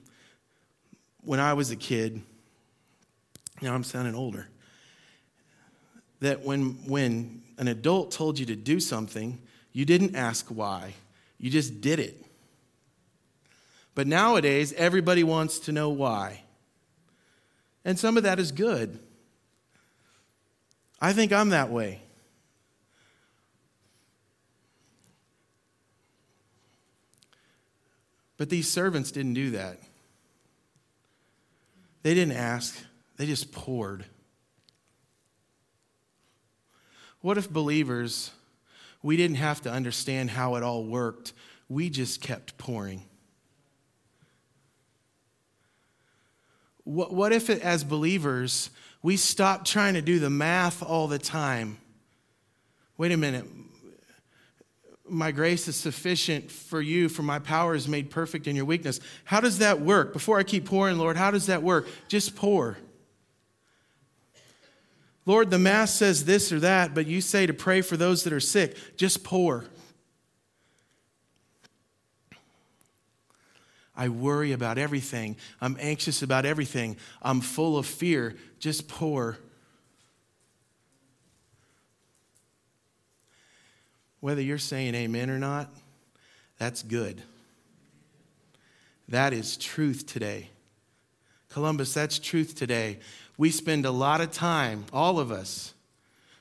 when 1.23 1.40
I 1.40 1.55
was 1.55 1.71
a 1.71 1.77
kid, 1.77 2.23
now 3.61 3.75
I'm 3.75 3.83
sounding 3.85 4.14
older, 4.14 4.49
that 6.21 6.42
when, 6.42 6.71
when 6.87 7.42
an 7.59 7.68
adult 7.68 8.12
told 8.12 8.38
you 8.38 8.47
to 8.47 8.57
do 8.57 8.81
something, 8.81 9.38
you 9.73 9.85
didn't 9.85 10.14
ask 10.14 10.47
why, 10.49 10.94
you 11.38 11.51
just 11.51 11.81
did 11.81 11.99
it. 11.99 12.25
But 13.94 14.07
nowadays, 14.07 14.73
everybody 14.75 15.25
wants 15.25 15.59
to 15.61 15.73
know 15.73 15.88
why. 15.88 16.42
And 17.85 17.99
some 17.99 18.16
of 18.16 18.23
that 18.25 18.38
is 18.38 18.53
good. 18.53 18.99
I 21.01 21.12
think 21.12 21.33
I'm 21.33 21.51
that 21.51 21.71
way. 21.71 22.03
But 28.38 28.48
these 28.48 28.70
servants 28.70 29.11
didn't 29.11 29.35
do 29.35 29.51
that. 29.51 29.79
They 32.03 32.14
didn't 32.14 32.37
ask, 32.37 32.83
they 33.16 33.27
just 33.27 33.53
poured. 33.53 34.07
What 37.20 37.37
if 37.37 37.51
believers, 37.51 38.31
we 39.03 39.16
didn't 39.16 39.37
have 39.37 39.61
to 39.62 39.70
understand 39.70 40.31
how 40.31 40.55
it 40.55 40.62
all 40.62 40.85
worked, 40.85 41.33
we 41.68 41.90
just 41.90 42.22
kept 42.22 42.57
pouring? 42.57 43.03
What, 46.85 47.12
what 47.12 47.33
if, 47.33 47.51
it, 47.51 47.61
as 47.61 47.83
believers, 47.83 48.70
we 49.03 49.16
stopped 49.16 49.66
trying 49.66 49.94
to 49.94 50.01
do 50.01 50.20
the 50.20 50.31
math 50.31 50.83
all 50.83 51.09
the 51.09 51.18
time? 51.18 51.79
Wait 52.96 53.11
a 53.11 53.16
minute 53.16 53.44
my 55.11 55.31
grace 55.33 55.68
is 55.68 55.77
sufficient 55.77 56.51
for 56.51 56.81
you, 56.81 57.09
for 57.09 57.23
my 57.23 57.38
power 57.38 57.75
is 57.75 57.88
made 57.88 58.11
perfect 58.11 58.47
in 58.47 58.57
your 58.57 58.64
weakness. 58.64 59.01
How 59.25 59.40
does 59.40 59.59
that 59.59 59.81
work? 59.81 60.12
Before 60.12 60.38
I 60.38 60.42
keep 60.42 60.64
pouring, 60.66 60.99
Lord, 60.99 61.16
how 61.16 61.31
does 61.31 61.47
that 61.47 61.62
work? 61.62 61.88
Just 62.09 62.37
pour. 62.37 62.79
Lord, 65.27 65.51
the 65.51 65.59
Mass 65.59 65.92
says 65.92 66.25
this 66.25 66.53
or 66.53 66.61
that, 66.61 66.94
but 66.94 67.07
you 67.07 67.21
say 67.21 67.47
to 67.47 67.53
pray 67.53 67.83
for 67.83 67.97
those 67.97 68.25
that 68.25 68.33
are 68.33 68.40
sick. 68.40 68.77
Just 68.97 69.25
pour. 69.25 69.66
I 73.94 74.09
worry 74.09 74.53
about 74.53 74.79
everything. 74.79 75.37
I'm 75.61 75.77
anxious 75.81 76.23
about 76.23 76.47
everything. 76.47 76.97
I'm 77.21 77.40
full 77.40 77.77
of 77.77 77.85
fear. 77.85 78.37
Just 78.59 78.88
pour. 78.88 79.38
Whether 84.21 84.43
you're 84.43 84.59
saying 84.59 84.95
amen 84.95 85.31
or 85.31 85.39
not, 85.39 85.71
that's 86.59 86.83
good. 86.83 87.23
That 89.09 89.33
is 89.33 89.57
truth 89.57 90.07
today. 90.07 90.51
Columbus, 91.49 91.95
that's 91.95 92.19
truth 92.19 92.55
today. 92.55 92.99
We 93.37 93.51
spend 93.51 93.87
a 93.87 93.91
lot 93.91 94.21
of 94.21 94.33
time, 94.33 94.85
all 94.93 95.19
of 95.19 95.31
us, 95.31 95.73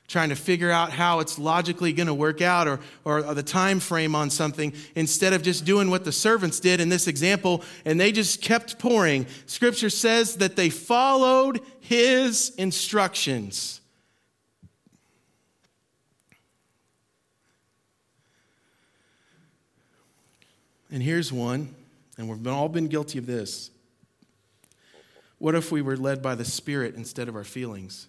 trying 0.08 0.30
to 0.30 0.34
figure 0.34 0.70
out 0.70 0.90
how 0.90 1.20
it's 1.20 1.38
logically 1.38 1.92
going 1.92 2.06
to 2.06 2.14
work 2.14 2.40
out 2.40 2.66
or, 2.66 2.80
or 3.04 3.22
the 3.34 3.42
time 3.42 3.78
frame 3.78 4.14
on 4.14 4.30
something 4.30 4.72
instead 4.94 5.34
of 5.34 5.42
just 5.42 5.64
doing 5.64 5.90
what 5.90 6.04
the 6.04 6.12
servants 6.12 6.60
did 6.60 6.80
in 6.80 6.88
this 6.88 7.06
example 7.06 7.62
and 7.84 8.00
they 8.00 8.10
just 8.10 8.40
kept 8.40 8.78
pouring 8.78 9.26
scripture 9.44 9.90
says 9.90 10.36
that 10.36 10.56
they 10.56 10.70
followed 10.70 11.60
his 11.80 12.54
instructions 12.56 13.82
And 20.90 21.02
here's 21.02 21.32
one, 21.32 21.74
and 22.16 22.28
we've 22.28 22.46
all 22.46 22.68
been 22.68 22.88
guilty 22.88 23.18
of 23.18 23.26
this. 23.26 23.70
What 25.38 25.54
if 25.54 25.70
we 25.70 25.82
were 25.82 25.96
led 25.96 26.22
by 26.22 26.34
the 26.34 26.44
Spirit 26.44 26.94
instead 26.94 27.28
of 27.28 27.36
our 27.36 27.44
feelings? 27.44 28.08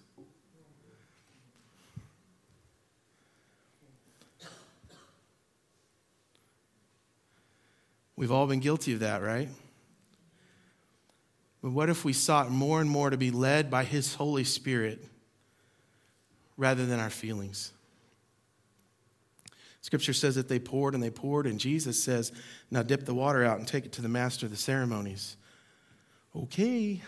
We've 8.16 8.32
all 8.32 8.46
been 8.46 8.60
guilty 8.60 8.92
of 8.92 9.00
that, 9.00 9.22
right? 9.22 9.48
But 11.62 11.70
what 11.70 11.88
if 11.88 12.04
we 12.04 12.12
sought 12.12 12.50
more 12.50 12.80
and 12.80 12.90
more 12.90 13.10
to 13.10 13.16
be 13.16 13.30
led 13.30 13.70
by 13.70 13.84
His 13.84 14.14
Holy 14.14 14.44
Spirit 14.44 15.02
rather 16.56 16.84
than 16.84 17.00
our 17.00 17.10
feelings? 17.10 17.72
Scripture 19.82 20.12
says 20.12 20.34
that 20.34 20.48
they 20.48 20.58
poured 20.58 20.94
and 20.94 21.02
they 21.02 21.10
poured, 21.10 21.46
and 21.46 21.58
Jesus 21.58 22.02
says, 22.02 22.32
Now 22.70 22.82
dip 22.82 23.04
the 23.06 23.14
water 23.14 23.44
out 23.44 23.58
and 23.58 23.66
take 23.66 23.86
it 23.86 23.92
to 23.92 24.02
the 24.02 24.08
master 24.08 24.46
of 24.46 24.52
the 24.52 24.58
ceremonies. 24.58 25.36
Okay. 26.36 27.02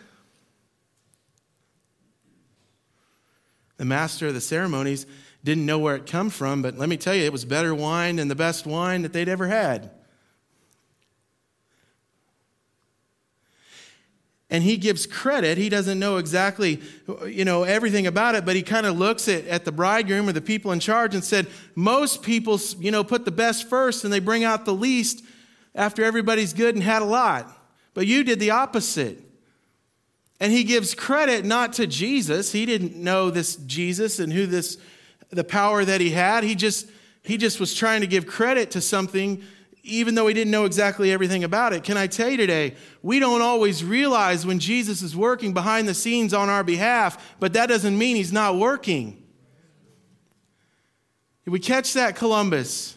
The 3.77 3.85
master 3.85 4.29
of 4.29 4.35
the 4.35 4.41
ceremonies 4.41 5.07
didn't 5.45 5.67
know 5.67 5.79
where 5.79 5.97
it 5.97 6.07
come 6.07 6.31
from, 6.31 6.63
but 6.63 6.79
let 6.79 6.89
me 6.89 6.97
tell 6.97 7.15
you, 7.15 7.25
it 7.25 7.33
was 7.33 7.45
better 7.45 7.75
wine 7.75 8.17
than 8.17 8.29
the 8.29 8.35
best 8.35 8.67
wine 8.67 9.03
that 9.03 9.13
they'd 9.13 9.29
ever 9.29 9.49
had. 9.49 9.91
And 14.53 14.63
he 14.63 14.77
gives 14.77 15.07
credit. 15.07 15.57
He 15.57 15.71
doesn't 15.71 15.99
know 15.99 16.19
exactly, 16.19 16.83
you 17.27 17.43
know, 17.43 17.63
everything 17.63 18.07
about 18.07 18.35
it, 18.35 18.45
but 18.45 18.55
he 18.55 18.63
kind 18.63 18.85
of 18.85 18.99
looks 18.99 19.27
at, 19.27 19.47
at 19.47 19.65
the 19.65 19.73
bridegroom 19.73 20.29
or 20.29 20.33
the 20.33 20.43
people 20.43 20.73
in 20.73 20.79
charge 20.79 21.15
and 21.15 21.25
said, 21.25 21.47
most 21.75 22.23
people, 22.23 22.61
you 22.79 22.91
know, 22.91 23.03
put 23.03 23.25
the 23.25 23.31
best 23.31 23.67
first 23.67 24.05
and 24.05 24.13
they 24.13 24.21
bring 24.21 24.45
out 24.45 24.67
the 24.67 24.75
least 24.75 25.25
after 25.75 26.05
everybody's 26.05 26.53
good 26.53 26.75
and 26.75 26.85
had 26.85 27.01
a 27.01 27.07
lot. 27.07 27.51
But 27.95 28.07
you 28.07 28.25
did 28.25 28.41
the 28.41 28.51
opposite. 28.51 29.25
And 30.39 30.53
he 30.53 30.65
gives 30.65 30.95
credit 30.95 31.47
not 31.47 31.73
to 31.75 31.87
Jesus. 31.87 32.53
He 32.53 32.67
didn't 32.67 32.95
know 32.95 33.31
this 33.31 33.57
Jesus 33.57 34.19
and 34.19 34.31
who 34.31 34.45
this, 34.45 34.77
the 35.31 35.45
power 35.45 35.83
that 35.83 36.03
he 36.03 36.11
had. 36.11 36.45
He 36.45 36.57
just, 36.57 36.91
he 37.23 37.39
just 37.39 37.59
was 37.59 37.73
trying 37.73 38.03
to 38.03 38.07
give 38.07 38.27
credit 38.27 38.73
to 38.73 38.83
something 38.83 39.43
even 39.83 40.15
though 40.15 40.29
he 40.29 40.35
didn't 40.35 40.51
know 40.51 40.65
exactly 40.65 41.11
everything 41.11 41.43
about 41.43 41.73
it. 41.73 41.83
Can 41.83 41.97
I 41.97 42.07
tell 42.07 42.29
you 42.29 42.37
today, 42.37 42.77
we 43.03 43.19
don't 43.19 43.43
always 43.43 43.83
realize 43.83 44.47
when 44.47 44.59
Jesus 44.59 45.03
is 45.03 45.17
working 45.17 45.53
behind 45.53 45.89
the 45.89 45.95
scenes 45.95 46.33
on 46.33 46.49
our 46.49 46.63
behalf, 46.63 47.35
but 47.41 47.53
that 47.55 47.69
doesn't 47.69 47.97
mean 47.99 48.17
he's 48.17 48.33
not 48.33 48.57
working. 48.57 49.23
Did 51.45 51.51
we 51.51 51.59
catch 51.59 51.95
that, 51.95 52.15
Columbus? 52.15 52.97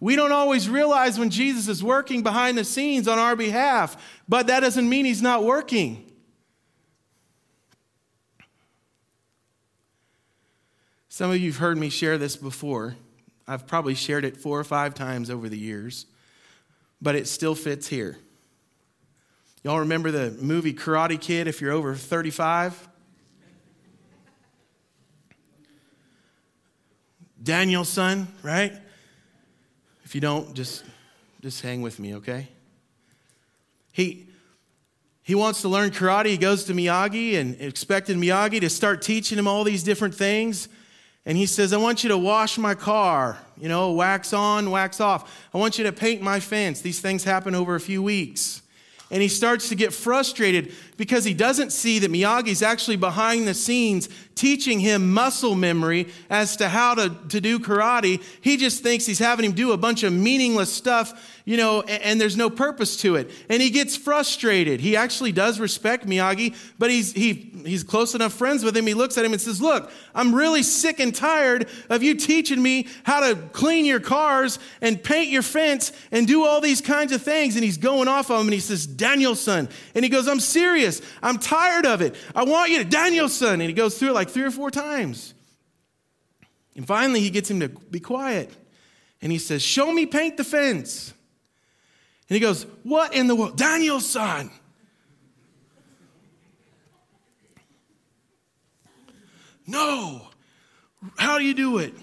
We 0.00 0.14
don't 0.14 0.32
always 0.32 0.68
realize 0.68 1.18
when 1.18 1.30
Jesus 1.30 1.66
is 1.68 1.82
working 1.82 2.22
behind 2.22 2.58
the 2.58 2.64
scenes 2.64 3.08
on 3.08 3.18
our 3.18 3.34
behalf, 3.34 3.96
but 4.28 4.46
that 4.46 4.60
doesn't 4.60 4.88
mean 4.88 5.06
he's 5.06 5.22
not 5.22 5.42
working. 5.42 6.04
Some 11.08 11.30
of 11.30 11.38
you 11.38 11.50
have 11.50 11.58
heard 11.58 11.78
me 11.78 11.88
share 11.88 12.16
this 12.16 12.36
before. 12.36 12.96
I've 13.48 13.66
probably 13.66 13.94
shared 13.94 14.26
it 14.26 14.36
four 14.36 14.60
or 14.60 14.64
five 14.64 14.92
times 14.92 15.30
over 15.30 15.48
the 15.48 15.56
years, 15.56 16.04
but 17.00 17.14
it 17.14 17.26
still 17.26 17.54
fits 17.54 17.88
here. 17.88 18.18
Y'all 19.64 19.80
remember 19.80 20.10
the 20.10 20.30
movie 20.32 20.74
Karate 20.74 21.18
Kid 21.18 21.48
if 21.48 21.62
you're 21.62 21.72
over 21.72 21.94
35? 21.94 22.88
Daniel-san, 27.42 28.28
right? 28.42 28.74
If 30.04 30.14
you 30.14 30.20
don't, 30.20 30.52
just, 30.54 30.84
just 31.40 31.62
hang 31.62 31.80
with 31.80 31.98
me, 31.98 32.16
okay? 32.16 32.48
He, 33.92 34.28
he 35.22 35.34
wants 35.34 35.62
to 35.62 35.68
learn 35.68 35.90
karate. 35.90 36.26
He 36.26 36.36
goes 36.36 36.64
to 36.64 36.74
Miyagi 36.74 37.36
and 37.40 37.58
expected 37.60 38.18
Miyagi 38.18 38.60
to 38.60 38.68
start 38.68 39.00
teaching 39.00 39.38
him 39.38 39.48
all 39.48 39.64
these 39.64 39.82
different 39.82 40.14
things 40.14 40.68
and 41.28 41.36
he 41.36 41.44
says, 41.44 41.74
I 41.74 41.76
want 41.76 42.02
you 42.02 42.08
to 42.08 42.16
wash 42.16 42.56
my 42.56 42.74
car, 42.74 43.36
you 43.58 43.68
know, 43.68 43.92
wax 43.92 44.32
on, 44.32 44.70
wax 44.70 44.98
off. 44.98 45.46
I 45.52 45.58
want 45.58 45.76
you 45.76 45.84
to 45.84 45.92
paint 45.92 46.22
my 46.22 46.40
fence. 46.40 46.80
These 46.80 47.02
things 47.02 47.22
happen 47.22 47.54
over 47.54 47.74
a 47.74 47.80
few 47.80 48.02
weeks. 48.02 48.62
And 49.10 49.20
he 49.20 49.28
starts 49.28 49.68
to 49.68 49.74
get 49.74 49.92
frustrated 49.92 50.72
because 50.98 51.24
he 51.24 51.32
doesn't 51.32 51.72
see 51.72 52.00
that 52.00 52.10
Miyagi's 52.10 52.60
actually 52.60 52.96
behind 52.96 53.48
the 53.48 53.54
scenes 53.54 54.10
teaching 54.34 54.80
him 54.80 55.12
muscle 55.12 55.54
memory 55.54 56.08
as 56.28 56.56
to 56.56 56.68
how 56.68 56.94
to, 56.94 57.16
to 57.28 57.40
do 57.40 57.58
karate. 57.58 58.22
He 58.42 58.58
just 58.58 58.82
thinks 58.82 59.06
he's 59.06 59.18
having 59.18 59.46
him 59.46 59.52
do 59.52 59.72
a 59.72 59.76
bunch 59.78 60.02
of 60.02 60.12
meaningless 60.12 60.70
stuff 60.70 61.38
you 61.48 61.56
know, 61.56 61.80
and, 61.80 62.02
and, 62.02 62.20
there's 62.20 62.36
no 62.36 62.50
purpose 62.50 62.98
to 62.98 63.16
it. 63.16 63.30
And 63.48 63.62
he 63.62 63.70
gets 63.70 63.96
frustrated. 63.96 64.80
He 64.80 64.96
actually 64.98 65.32
does 65.32 65.58
respect 65.58 66.04
Miyagi, 66.04 66.54
but 66.78 66.90
he's, 66.90 67.12
he, 67.12 67.50
he's 67.64 67.82
close 67.82 68.14
enough 68.14 68.34
friends 68.34 68.62
with 68.62 68.76
him. 68.76 68.86
He 68.86 68.92
looks 68.92 69.16
at 69.16 69.24
him 69.24 69.32
and 69.32 69.40
says, 69.40 69.58
Look, 69.58 69.90
I'm 70.14 70.34
really 70.34 70.62
sick 70.62 71.00
and 71.00 71.14
tired 71.14 71.66
of 71.88 72.02
you 72.02 72.16
teaching 72.16 72.62
me 72.62 72.86
how 73.02 73.20
to 73.20 73.34
clean 73.52 73.86
your 73.86 73.98
cars 73.98 74.58
and 74.82 75.02
paint 75.02 75.30
your 75.30 75.40
fence 75.40 75.90
and 76.12 76.26
do 76.26 76.44
all 76.44 76.60
these 76.60 76.82
kinds 76.82 77.12
of 77.12 77.22
things. 77.22 77.54
And 77.54 77.64
he's 77.64 77.78
going 77.78 78.08
off 78.08 78.30
on 78.30 78.42
him 78.42 78.48
and 78.48 78.54
he 78.54 78.60
says, 78.60 78.86
Daniel-san. 78.86 79.70
And 79.94 80.04
he 80.04 80.10
goes, 80.10 80.28
I'm 80.28 80.40
serious. 80.40 80.87
I'm 81.22 81.38
tired 81.38 81.86
of 81.86 82.00
it. 82.00 82.14
I 82.34 82.44
want 82.44 82.70
you 82.70 82.78
to, 82.78 82.84
Daniel-san. 82.84 83.60
And 83.60 83.62
he 83.62 83.72
goes 83.72 83.98
through 83.98 84.10
it 84.10 84.14
like 84.14 84.30
three 84.30 84.44
or 84.44 84.50
four 84.50 84.70
times. 84.70 85.34
And 86.76 86.86
finally, 86.86 87.20
he 87.20 87.30
gets 87.30 87.50
him 87.50 87.60
to 87.60 87.68
be 87.68 88.00
quiet. 88.00 88.50
And 89.20 89.32
he 89.32 89.38
says, 89.38 89.62
Show 89.62 89.92
me 89.92 90.06
paint 90.06 90.36
the 90.36 90.44
fence. 90.44 91.12
And 92.28 92.34
he 92.34 92.40
goes, 92.40 92.66
What 92.82 93.14
in 93.14 93.26
the 93.26 93.34
world? 93.34 93.56
Daniel-san. 93.56 94.50
No. 99.66 100.22
How 101.16 101.38
do 101.38 101.44
you 101.44 101.54
do 101.54 101.78
it? 101.78 101.94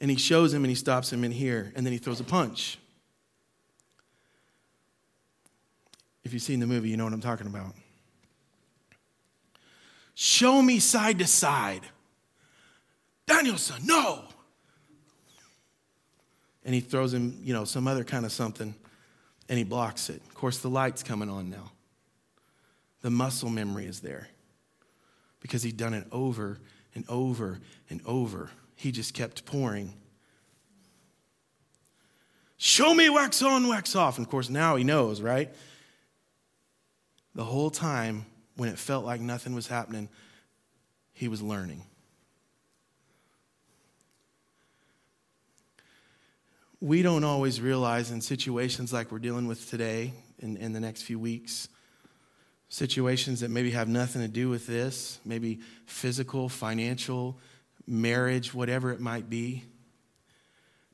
And 0.00 0.10
he 0.10 0.16
shows 0.16 0.52
him 0.52 0.64
and 0.64 0.70
he 0.70 0.76
stops 0.76 1.12
him 1.12 1.24
in 1.24 1.32
here 1.32 1.72
and 1.74 1.84
then 1.84 1.92
he 1.92 1.98
throws 1.98 2.20
a 2.20 2.24
punch. 2.24 2.78
If 6.24 6.32
you've 6.32 6.42
seen 6.42 6.60
the 6.60 6.66
movie, 6.66 6.88
you 6.88 6.96
know 6.96 7.04
what 7.04 7.12
I'm 7.12 7.20
talking 7.20 7.46
about. 7.46 7.74
Show 10.14 10.62
me 10.62 10.78
side 10.78 11.18
to 11.18 11.26
side. 11.26 11.82
Daniel-san, 13.26 13.84
no. 13.84 14.24
And 16.64 16.74
he 16.74 16.80
throws 16.80 17.12
him, 17.12 17.38
you 17.42 17.52
know, 17.52 17.64
some 17.64 17.86
other 17.86 18.04
kind 18.04 18.24
of 18.24 18.32
something 18.32 18.74
and 19.48 19.58
he 19.58 19.64
blocks 19.64 20.08
it. 20.08 20.22
Of 20.26 20.34
course, 20.34 20.58
the 20.58 20.70
light's 20.70 21.02
coming 21.02 21.28
on 21.28 21.50
now. 21.50 21.72
The 23.02 23.10
muscle 23.10 23.50
memory 23.50 23.86
is 23.86 24.00
there 24.00 24.28
because 25.40 25.62
he'd 25.62 25.76
done 25.76 25.92
it 25.92 26.06
over 26.10 26.58
and 26.94 27.04
over 27.08 27.60
and 27.90 28.00
over. 28.06 28.50
He 28.76 28.92
just 28.92 29.12
kept 29.12 29.44
pouring. 29.44 29.92
Show 32.56 32.94
me 32.94 33.10
wax 33.10 33.42
on, 33.42 33.68
wax 33.68 33.94
off. 33.94 34.16
And 34.16 34.26
of 34.26 34.30
course, 34.30 34.48
now 34.48 34.76
he 34.76 34.84
knows, 34.84 35.20
right? 35.20 35.54
The 37.34 37.44
whole 37.44 37.70
time 37.70 38.26
when 38.56 38.68
it 38.68 38.78
felt 38.78 39.04
like 39.04 39.20
nothing 39.20 39.54
was 39.54 39.66
happening, 39.66 40.08
he 41.12 41.28
was 41.28 41.42
learning. 41.42 41.84
we 46.84 47.00
don't 47.00 47.24
always 47.24 47.62
realize 47.62 48.10
in 48.10 48.20
situations 48.20 48.92
like 48.92 49.10
we're 49.10 49.18
dealing 49.18 49.46
with 49.46 49.70
today, 49.70 50.12
in, 50.40 50.58
in 50.58 50.74
the 50.74 50.80
next 50.80 51.00
few 51.00 51.18
weeks, 51.18 51.70
situations 52.68 53.40
that 53.40 53.50
maybe 53.50 53.70
have 53.70 53.88
nothing 53.88 54.20
to 54.20 54.28
do 54.28 54.50
with 54.50 54.66
this, 54.66 55.18
maybe 55.24 55.60
physical, 55.86 56.46
financial, 56.46 57.38
marriage, 57.86 58.52
whatever 58.52 58.92
it 58.92 59.00
might 59.00 59.30
be. 59.30 59.64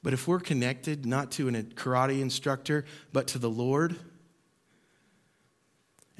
But 0.00 0.12
if 0.12 0.28
we're 0.28 0.38
connected 0.38 1.06
not 1.06 1.32
to 1.32 1.48
a 1.48 1.52
karate 1.52 2.20
instructor, 2.20 2.84
but 3.12 3.26
to 3.28 3.40
the 3.40 3.50
Lord, 3.50 3.96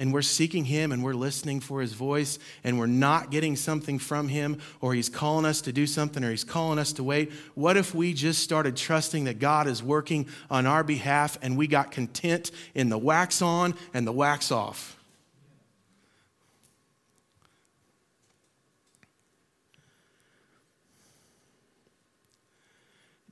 and 0.00 0.14
we're 0.14 0.22
seeking 0.22 0.64
Him 0.64 0.90
and 0.90 1.04
we're 1.04 1.14
listening 1.14 1.60
for 1.60 1.82
His 1.82 1.92
voice 1.92 2.38
and 2.64 2.78
we're 2.78 2.86
not 2.86 3.30
getting 3.30 3.54
something 3.54 3.98
from 3.98 4.28
Him 4.28 4.58
or 4.80 4.94
He's 4.94 5.10
calling 5.10 5.44
us 5.44 5.60
to 5.60 5.72
do 5.72 5.86
something 5.86 6.24
or 6.24 6.30
He's 6.30 6.42
calling 6.42 6.78
us 6.78 6.94
to 6.94 7.04
wait, 7.04 7.30
what 7.54 7.76
if 7.76 7.94
we 7.94 8.14
just 8.14 8.42
started 8.42 8.76
trusting 8.76 9.24
that 9.24 9.38
God 9.38 9.68
is 9.68 9.82
working 9.82 10.26
on 10.50 10.66
our 10.66 10.82
behalf 10.82 11.38
and 11.42 11.56
we 11.56 11.66
got 11.66 11.92
content 11.92 12.50
in 12.74 12.88
the 12.88 12.98
wax 12.98 13.42
on 13.42 13.74
and 13.92 14.06
the 14.06 14.12
wax 14.12 14.50
off? 14.50 14.96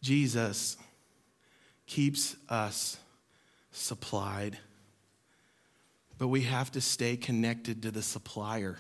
Jesus 0.03 0.77
keeps 1.87 2.37
us 2.49 2.99
supplied 3.73 4.59
but 6.19 6.29
we 6.29 6.43
have 6.43 6.71
to 6.73 6.81
stay 6.81 7.17
connected 7.17 7.83
to 7.83 7.91
the 7.91 8.03
supplier. 8.03 8.79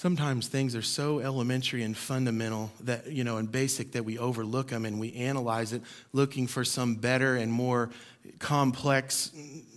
Sometimes 0.00 0.48
things 0.48 0.74
are 0.74 0.80
so 0.80 1.18
elementary 1.18 1.82
and 1.82 1.94
fundamental 1.94 2.72
that, 2.84 3.12
you 3.12 3.22
know, 3.22 3.36
and 3.36 3.52
basic 3.52 3.92
that 3.92 4.02
we 4.02 4.16
overlook 4.16 4.68
them 4.68 4.86
and 4.86 4.98
we 4.98 5.12
analyze 5.12 5.74
it 5.74 5.82
looking 6.14 6.46
for 6.46 6.64
some 6.64 6.94
better 6.94 7.36
and 7.36 7.52
more 7.52 7.90
complex 8.38 9.30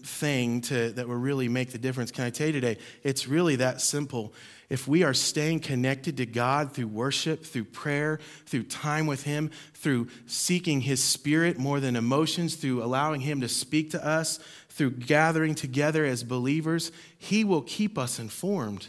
thing 0.03 0.61
to, 0.61 0.93
that 0.93 1.09
will 1.09 1.17
really 1.17 1.49
make 1.49 1.73
the 1.73 1.77
difference. 1.77 2.09
Can 2.09 2.23
I 2.23 2.29
tell 2.29 2.47
you 2.47 2.53
today? 2.53 2.77
It's 3.03 3.27
really 3.27 3.57
that 3.57 3.81
simple. 3.81 4.33
If 4.69 4.87
we 4.87 5.03
are 5.03 5.13
staying 5.13 5.59
connected 5.59 6.15
to 6.15 6.25
God 6.25 6.71
through 6.71 6.87
worship, 6.87 7.43
through 7.43 7.65
prayer, 7.65 8.21
through 8.45 8.63
time 8.63 9.07
with 9.07 9.23
Him, 9.23 9.51
through 9.73 10.07
seeking 10.25 10.79
His 10.79 11.03
Spirit 11.03 11.57
more 11.57 11.81
than 11.81 11.97
emotions, 11.97 12.55
through 12.55 12.81
allowing 12.81 13.19
Him 13.19 13.41
to 13.41 13.49
speak 13.49 13.91
to 13.91 14.07
us, 14.07 14.39
through 14.69 14.91
gathering 14.91 15.53
together 15.53 16.05
as 16.05 16.23
believers, 16.23 16.93
He 17.17 17.43
will 17.43 17.61
keep 17.61 17.97
us 17.97 18.19
informed 18.19 18.87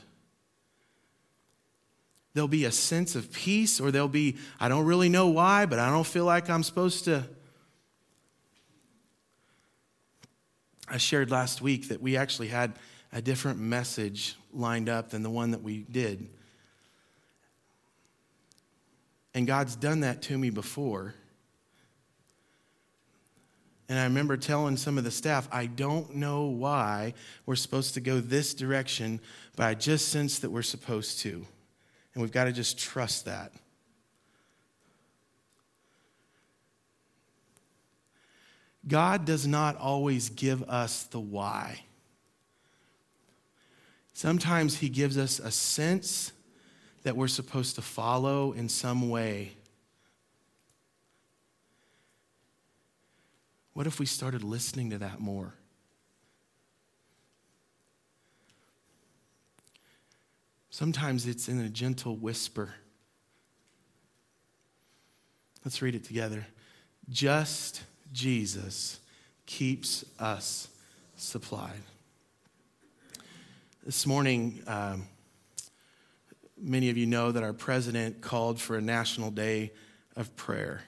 there'll 2.34 2.48
be 2.48 2.64
a 2.64 2.72
sense 2.72 3.14
of 3.14 3.32
peace, 3.32 3.80
or 3.80 3.90
there'll 3.90 4.08
be, 4.08 4.36
I 4.58 4.68
don't 4.68 4.84
really 4.84 5.08
know 5.08 5.28
why, 5.28 5.66
but 5.66 5.78
I 5.78 5.88
don't 5.88 6.06
feel 6.06 6.24
like 6.24 6.50
I'm 6.50 6.64
supposed 6.64 7.04
to. 7.04 7.24
I 10.88 10.98
shared 10.98 11.30
last 11.30 11.62
week 11.62 11.88
that 11.88 12.02
we 12.02 12.16
actually 12.16 12.48
had 12.48 12.72
a 13.12 13.22
different 13.22 13.60
message 13.60 14.36
lined 14.52 14.88
up 14.88 15.10
than 15.10 15.22
the 15.22 15.30
one 15.30 15.52
that 15.52 15.62
we 15.62 15.86
did. 15.90 16.28
And 19.32 19.46
God's 19.46 19.76
done 19.76 20.00
that 20.00 20.22
to 20.22 20.36
me 20.36 20.50
before. 20.50 21.14
And 23.88 23.98
I 23.98 24.04
remember 24.04 24.36
telling 24.36 24.76
some 24.76 24.98
of 24.98 25.04
the 25.04 25.10
staff, 25.10 25.48
I 25.52 25.66
don't 25.66 26.16
know 26.16 26.46
why 26.46 27.14
we're 27.46 27.56
supposed 27.56 27.94
to 27.94 28.00
go 28.00 28.20
this 28.20 28.54
direction, 28.54 29.20
but 29.56 29.66
I 29.66 29.74
just 29.74 30.08
sense 30.08 30.40
that 30.40 30.50
we're 30.50 30.62
supposed 30.62 31.20
to. 31.20 31.46
And 32.14 32.22
we've 32.22 32.32
got 32.32 32.44
to 32.44 32.52
just 32.52 32.78
trust 32.78 33.24
that. 33.24 33.52
God 38.86 39.24
does 39.24 39.46
not 39.46 39.76
always 39.76 40.28
give 40.28 40.62
us 40.64 41.04
the 41.04 41.20
why. 41.20 41.80
Sometimes 44.12 44.78
He 44.78 44.88
gives 44.88 45.18
us 45.18 45.38
a 45.40 45.50
sense 45.50 46.32
that 47.02 47.16
we're 47.16 47.28
supposed 47.28 47.74
to 47.76 47.82
follow 47.82 48.52
in 48.52 48.68
some 48.68 49.10
way. 49.10 49.52
What 53.72 53.86
if 53.86 53.98
we 53.98 54.06
started 54.06 54.44
listening 54.44 54.90
to 54.90 54.98
that 54.98 55.20
more? 55.20 55.54
Sometimes 60.74 61.28
it's 61.28 61.48
in 61.48 61.60
a 61.60 61.68
gentle 61.68 62.16
whisper. 62.16 62.74
Let's 65.64 65.80
read 65.80 65.94
it 65.94 66.02
together. 66.02 66.48
Just 67.08 67.84
Jesus 68.12 68.98
keeps 69.46 70.04
us 70.18 70.66
supplied. 71.14 71.80
This 73.86 74.04
morning, 74.04 74.64
um, 74.66 75.06
many 76.60 76.90
of 76.90 76.96
you 76.96 77.06
know 77.06 77.30
that 77.30 77.44
our 77.44 77.52
president 77.52 78.20
called 78.20 78.60
for 78.60 78.76
a 78.76 78.82
national 78.82 79.30
day 79.30 79.70
of 80.16 80.34
prayer. 80.34 80.82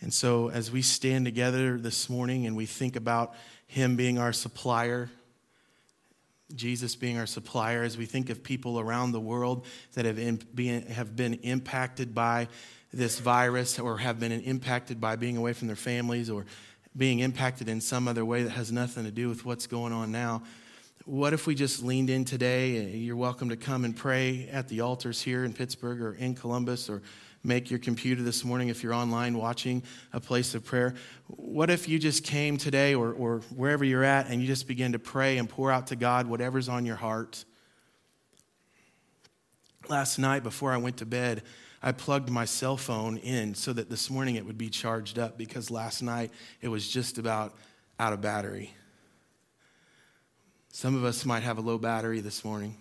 And 0.00 0.12
so, 0.12 0.50
as 0.50 0.72
we 0.72 0.82
stand 0.82 1.24
together 1.24 1.78
this 1.78 2.10
morning 2.10 2.46
and 2.46 2.56
we 2.56 2.66
think 2.66 2.96
about 2.96 3.36
him 3.68 3.94
being 3.94 4.18
our 4.18 4.32
supplier, 4.32 5.08
Jesus 6.54 6.96
being 6.96 7.18
our 7.18 7.26
supplier, 7.26 7.82
as 7.82 7.98
we 7.98 8.06
think 8.06 8.30
of 8.30 8.42
people 8.42 8.80
around 8.80 9.12
the 9.12 9.20
world 9.20 9.66
that 9.94 10.04
have, 10.04 10.16
been, 10.54 10.82
have 10.86 11.14
been 11.14 11.34
impacted 11.34 12.14
by 12.14 12.48
this 12.92 13.18
virus 13.18 13.78
or 13.78 13.98
have 13.98 14.18
been 14.18 14.32
impacted 14.32 15.00
by 15.00 15.16
being 15.16 15.36
away 15.36 15.52
from 15.52 15.66
their 15.66 15.76
families 15.76 16.30
or 16.30 16.46
being 16.96 17.18
impacted 17.18 17.68
in 17.68 17.80
some 17.80 18.08
other 18.08 18.24
way 18.24 18.42
that 18.42 18.50
has 18.50 18.72
nothing 18.72 19.04
to 19.04 19.10
do 19.10 19.28
with 19.28 19.44
what's 19.44 19.66
going 19.66 19.92
on 19.92 20.10
now. 20.10 20.42
What 21.08 21.32
if 21.32 21.46
we 21.46 21.54
just 21.54 21.82
leaned 21.82 22.10
in 22.10 22.26
today? 22.26 22.84
You're 22.90 23.16
welcome 23.16 23.48
to 23.48 23.56
come 23.56 23.86
and 23.86 23.96
pray 23.96 24.46
at 24.52 24.68
the 24.68 24.82
altars 24.82 25.22
here 25.22 25.42
in 25.42 25.54
Pittsburgh 25.54 26.02
or 26.02 26.12
in 26.12 26.34
Columbus 26.34 26.90
or 26.90 27.00
make 27.42 27.70
your 27.70 27.78
computer 27.78 28.22
this 28.22 28.44
morning 28.44 28.68
if 28.68 28.82
you're 28.82 28.92
online 28.92 29.38
watching 29.38 29.82
a 30.12 30.20
place 30.20 30.54
of 30.54 30.66
prayer. 30.66 30.92
What 31.28 31.70
if 31.70 31.88
you 31.88 31.98
just 31.98 32.24
came 32.24 32.58
today 32.58 32.94
or, 32.94 33.14
or 33.14 33.38
wherever 33.56 33.86
you're 33.86 34.04
at 34.04 34.28
and 34.28 34.42
you 34.42 34.46
just 34.46 34.68
begin 34.68 34.92
to 34.92 34.98
pray 34.98 35.38
and 35.38 35.48
pour 35.48 35.72
out 35.72 35.86
to 35.86 35.96
God 35.96 36.26
whatever's 36.26 36.68
on 36.68 36.84
your 36.84 36.96
heart? 36.96 37.42
Last 39.88 40.18
night 40.18 40.42
before 40.42 40.74
I 40.74 40.76
went 40.76 40.98
to 40.98 41.06
bed, 41.06 41.42
I 41.82 41.92
plugged 41.92 42.28
my 42.28 42.44
cell 42.44 42.76
phone 42.76 43.16
in 43.16 43.54
so 43.54 43.72
that 43.72 43.88
this 43.88 44.10
morning 44.10 44.34
it 44.34 44.44
would 44.44 44.58
be 44.58 44.68
charged 44.68 45.18
up 45.18 45.38
because 45.38 45.70
last 45.70 46.02
night 46.02 46.32
it 46.60 46.68
was 46.68 46.86
just 46.86 47.16
about 47.16 47.54
out 47.98 48.12
of 48.12 48.20
battery. 48.20 48.74
Some 50.78 50.94
of 50.94 51.02
us 51.02 51.26
might 51.26 51.42
have 51.42 51.58
a 51.58 51.60
low 51.60 51.76
battery 51.76 52.20
this 52.20 52.44
morning, 52.44 52.76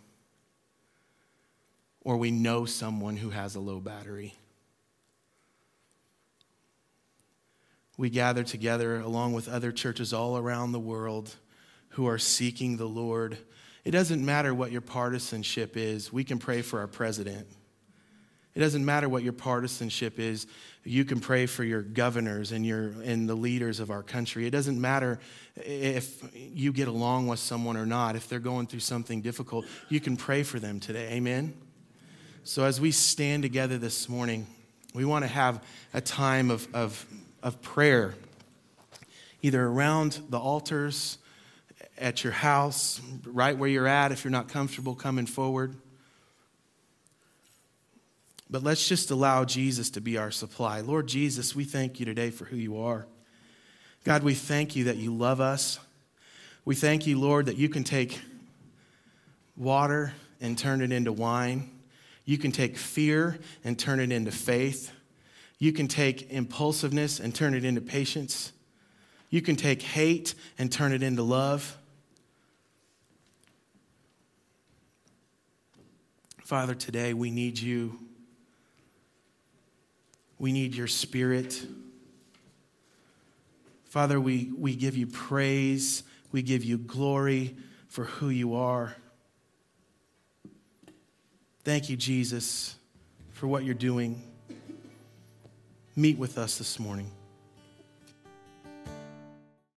or 2.01 2.17
we 2.17 2.29
know 2.29 2.65
someone 2.65 3.17
who 3.17 3.31
has 3.31 3.55
a 3.55 3.59
low 3.59 3.79
battery. 3.79 4.35
we 7.97 8.11
gather 8.11 8.43
together 8.43 8.99
along 8.99 9.33
with 9.33 9.49
other 9.49 9.71
churches 9.71 10.13
all 10.13 10.37
around 10.37 10.73
the 10.73 10.79
world 10.79 11.35
who 11.89 12.05
are 12.05 12.19
seeking 12.19 12.77
the 12.77 12.85
Lord. 12.85 13.35
It 13.83 13.89
doesn't 13.89 14.23
matter 14.23 14.53
what 14.53 14.71
your 14.71 14.81
partisanship 14.81 15.75
is, 15.75 16.13
we 16.13 16.23
can 16.23 16.37
pray 16.37 16.61
for 16.61 16.79
our 16.81 16.87
president. 16.87 17.47
It 18.53 18.59
doesn't 18.59 18.85
matter 18.85 19.09
what 19.09 19.23
your 19.23 19.33
partisanship 19.33 20.19
is. 20.19 20.45
You 20.87 21.05
can 21.05 21.19
pray 21.19 21.45
for 21.45 21.63
your 21.63 21.81
governors 21.81 22.51
and, 22.51 22.65
your, 22.65 22.93
and 23.03 23.27
the 23.27 23.35
leaders 23.35 23.79
of 23.79 23.91
our 23.91 24.03
country. 24.03 24.47
It 24.47 24.51
doesn't 24.51 24.79
matter 24.79 25.19
if 25.55 26.23
you 26.33 26.71
get 26.71 26.87
along 26.87 27.27
with 27.27 27.39
someone 27.39 27.77
or 27.77 27.85
not. 27.85 28.15
If 28.15 28.29
they're 28.29 28.39
going 28.39 28.67
through 28.67 28.79
something 28.79 29.21
difficult, 29.21 29.65
you 29.89 29.99
can 29.99 30.17
pray 30.17 30.43
for 30.43 30.59
them 30.59 30.79
today. 30.79 31.13
Amen? 31.13 31.53
So, 32.43 32.63
as 32.63 32.79
we 32.79 32.91
stand 32.91 33.43
together 33.43 33.77
this 33.77 34.07
morning, 34.07 34.47
we 34.93 35.03
want 35.03 35.25
to 35.25 35.29
have 35.29 35.61
a 35.93 35.99
time 35.99 36.49
of, 36.49 36.67
of 36.73 37.05
of 37.43 37.61
prayer, 37.61 38.13
either 39.41 39.63
around 39.63 40.19
the 40.29 40.39
altars, 40.39 41.17
at 41.97 42.23
your 42.23 42.33
house, 42.33 43.01
right 43.25 43.57
where 43.57 43.69
you're 43.69 43.87
at, 43.87 44.11
if 44.11 44.23
you're 44.23 44.31
not 44.31 44.49
comfortable 44.49 44.95
coming 44.95 45.25
forward. 45.25 45.75
But 48.49 48.63
let's 48.63 48.87
just 48.87 49.11
allow 49.11 49.43
Jesus 49.43 49.89
to 49.91 50.01
be 50.01 50.17
our 50.17 50.31
supply. 50.31 50.79
Lord 50.79 51.07
Jesus, 51.07 51.55
we 51.55 51.65
thank 51.65 51.99
you 51.99 52.05
today 52.05 52.29
for 52.29 52.45
who 52.45 52.55
you 52.55 52.79
are. 52.79 53.05
God, 54.05 54.23
we 54.23 54.33
thank 54.33 54.75
you 54.75 54.85
that 54.85 54.95
you 54.95 55.13
love 55.13 55.41
us. 55.41 55.79
We 56.63 56.75
thank 56.75 57.05
you, 57.07 57.19
Lord, 57.19 57.47
that 57.47 57.57
you 57.57 57.67
can 57.67 57.83
take 57.83 58.19
water 59.57 60.13
and 60.39 60.57
turn 60.57 60.81
it 60.81 60.91
into 60.91 61.11
wine. 61.11 61.69
You 62.23 62.37
can 62.37 62.51
take 62.51 62.77
fear 62.77 63.37
and 63.65 63.77
turn 63.77 63.99
it 63.99 64.11
into 64.11 64.31
faith. 64.31 64.91
You 65.59 65.73
can 65.73 65.87
take 65.87 66.31
impulsiveness 66.31 67.19
and 67.19 67.33
turn 67.33 67.53
it 67.53 67.65
into 67.65 67.81
patience. 67.81 68.53
You 69.29 69.41
can 69.41 69.55
take 69.55 69.81
hate 69.81 70.35
and 70.57 70.71
turn 70.71 70.93
it 70.93 71.03
into 71.03 71.23
love. 71.23 71.77
Father, 76.43 76.75
today 76.75 77.13
we 77.13 77.29
need 77.29 77.59
you. 77.59 78.06
We 80.39 80.51
need 80.51 80.75
your 80.75 80.87
spirit. 80.87 81.65
Father, 83.85 84.19
we, 84.19 84.51
we 84.57 84.75
give 84.75 84.95
you 84.95 85.07
praise. 85.07 86.03
We 86.31 86.41
give 86.41 86.63
you 86.63 86.77
glory 86.77 87.55
for 87.87 88.03
who 88.03 88.29
you 88.29 88.55
are. 88.55 88.95
Thank 91.63 91.89
you, 91.89 91.97
Jesus, 91.97 92.75
for 93.31 93.47
what 93.47 93.63
you're 93.63 93.73
doing 93.73 94.21
meet 95.97 96.17
with 96.17 96.37
us 96.37 96.59
this 96.59 96.79
morning. 96.79 97.16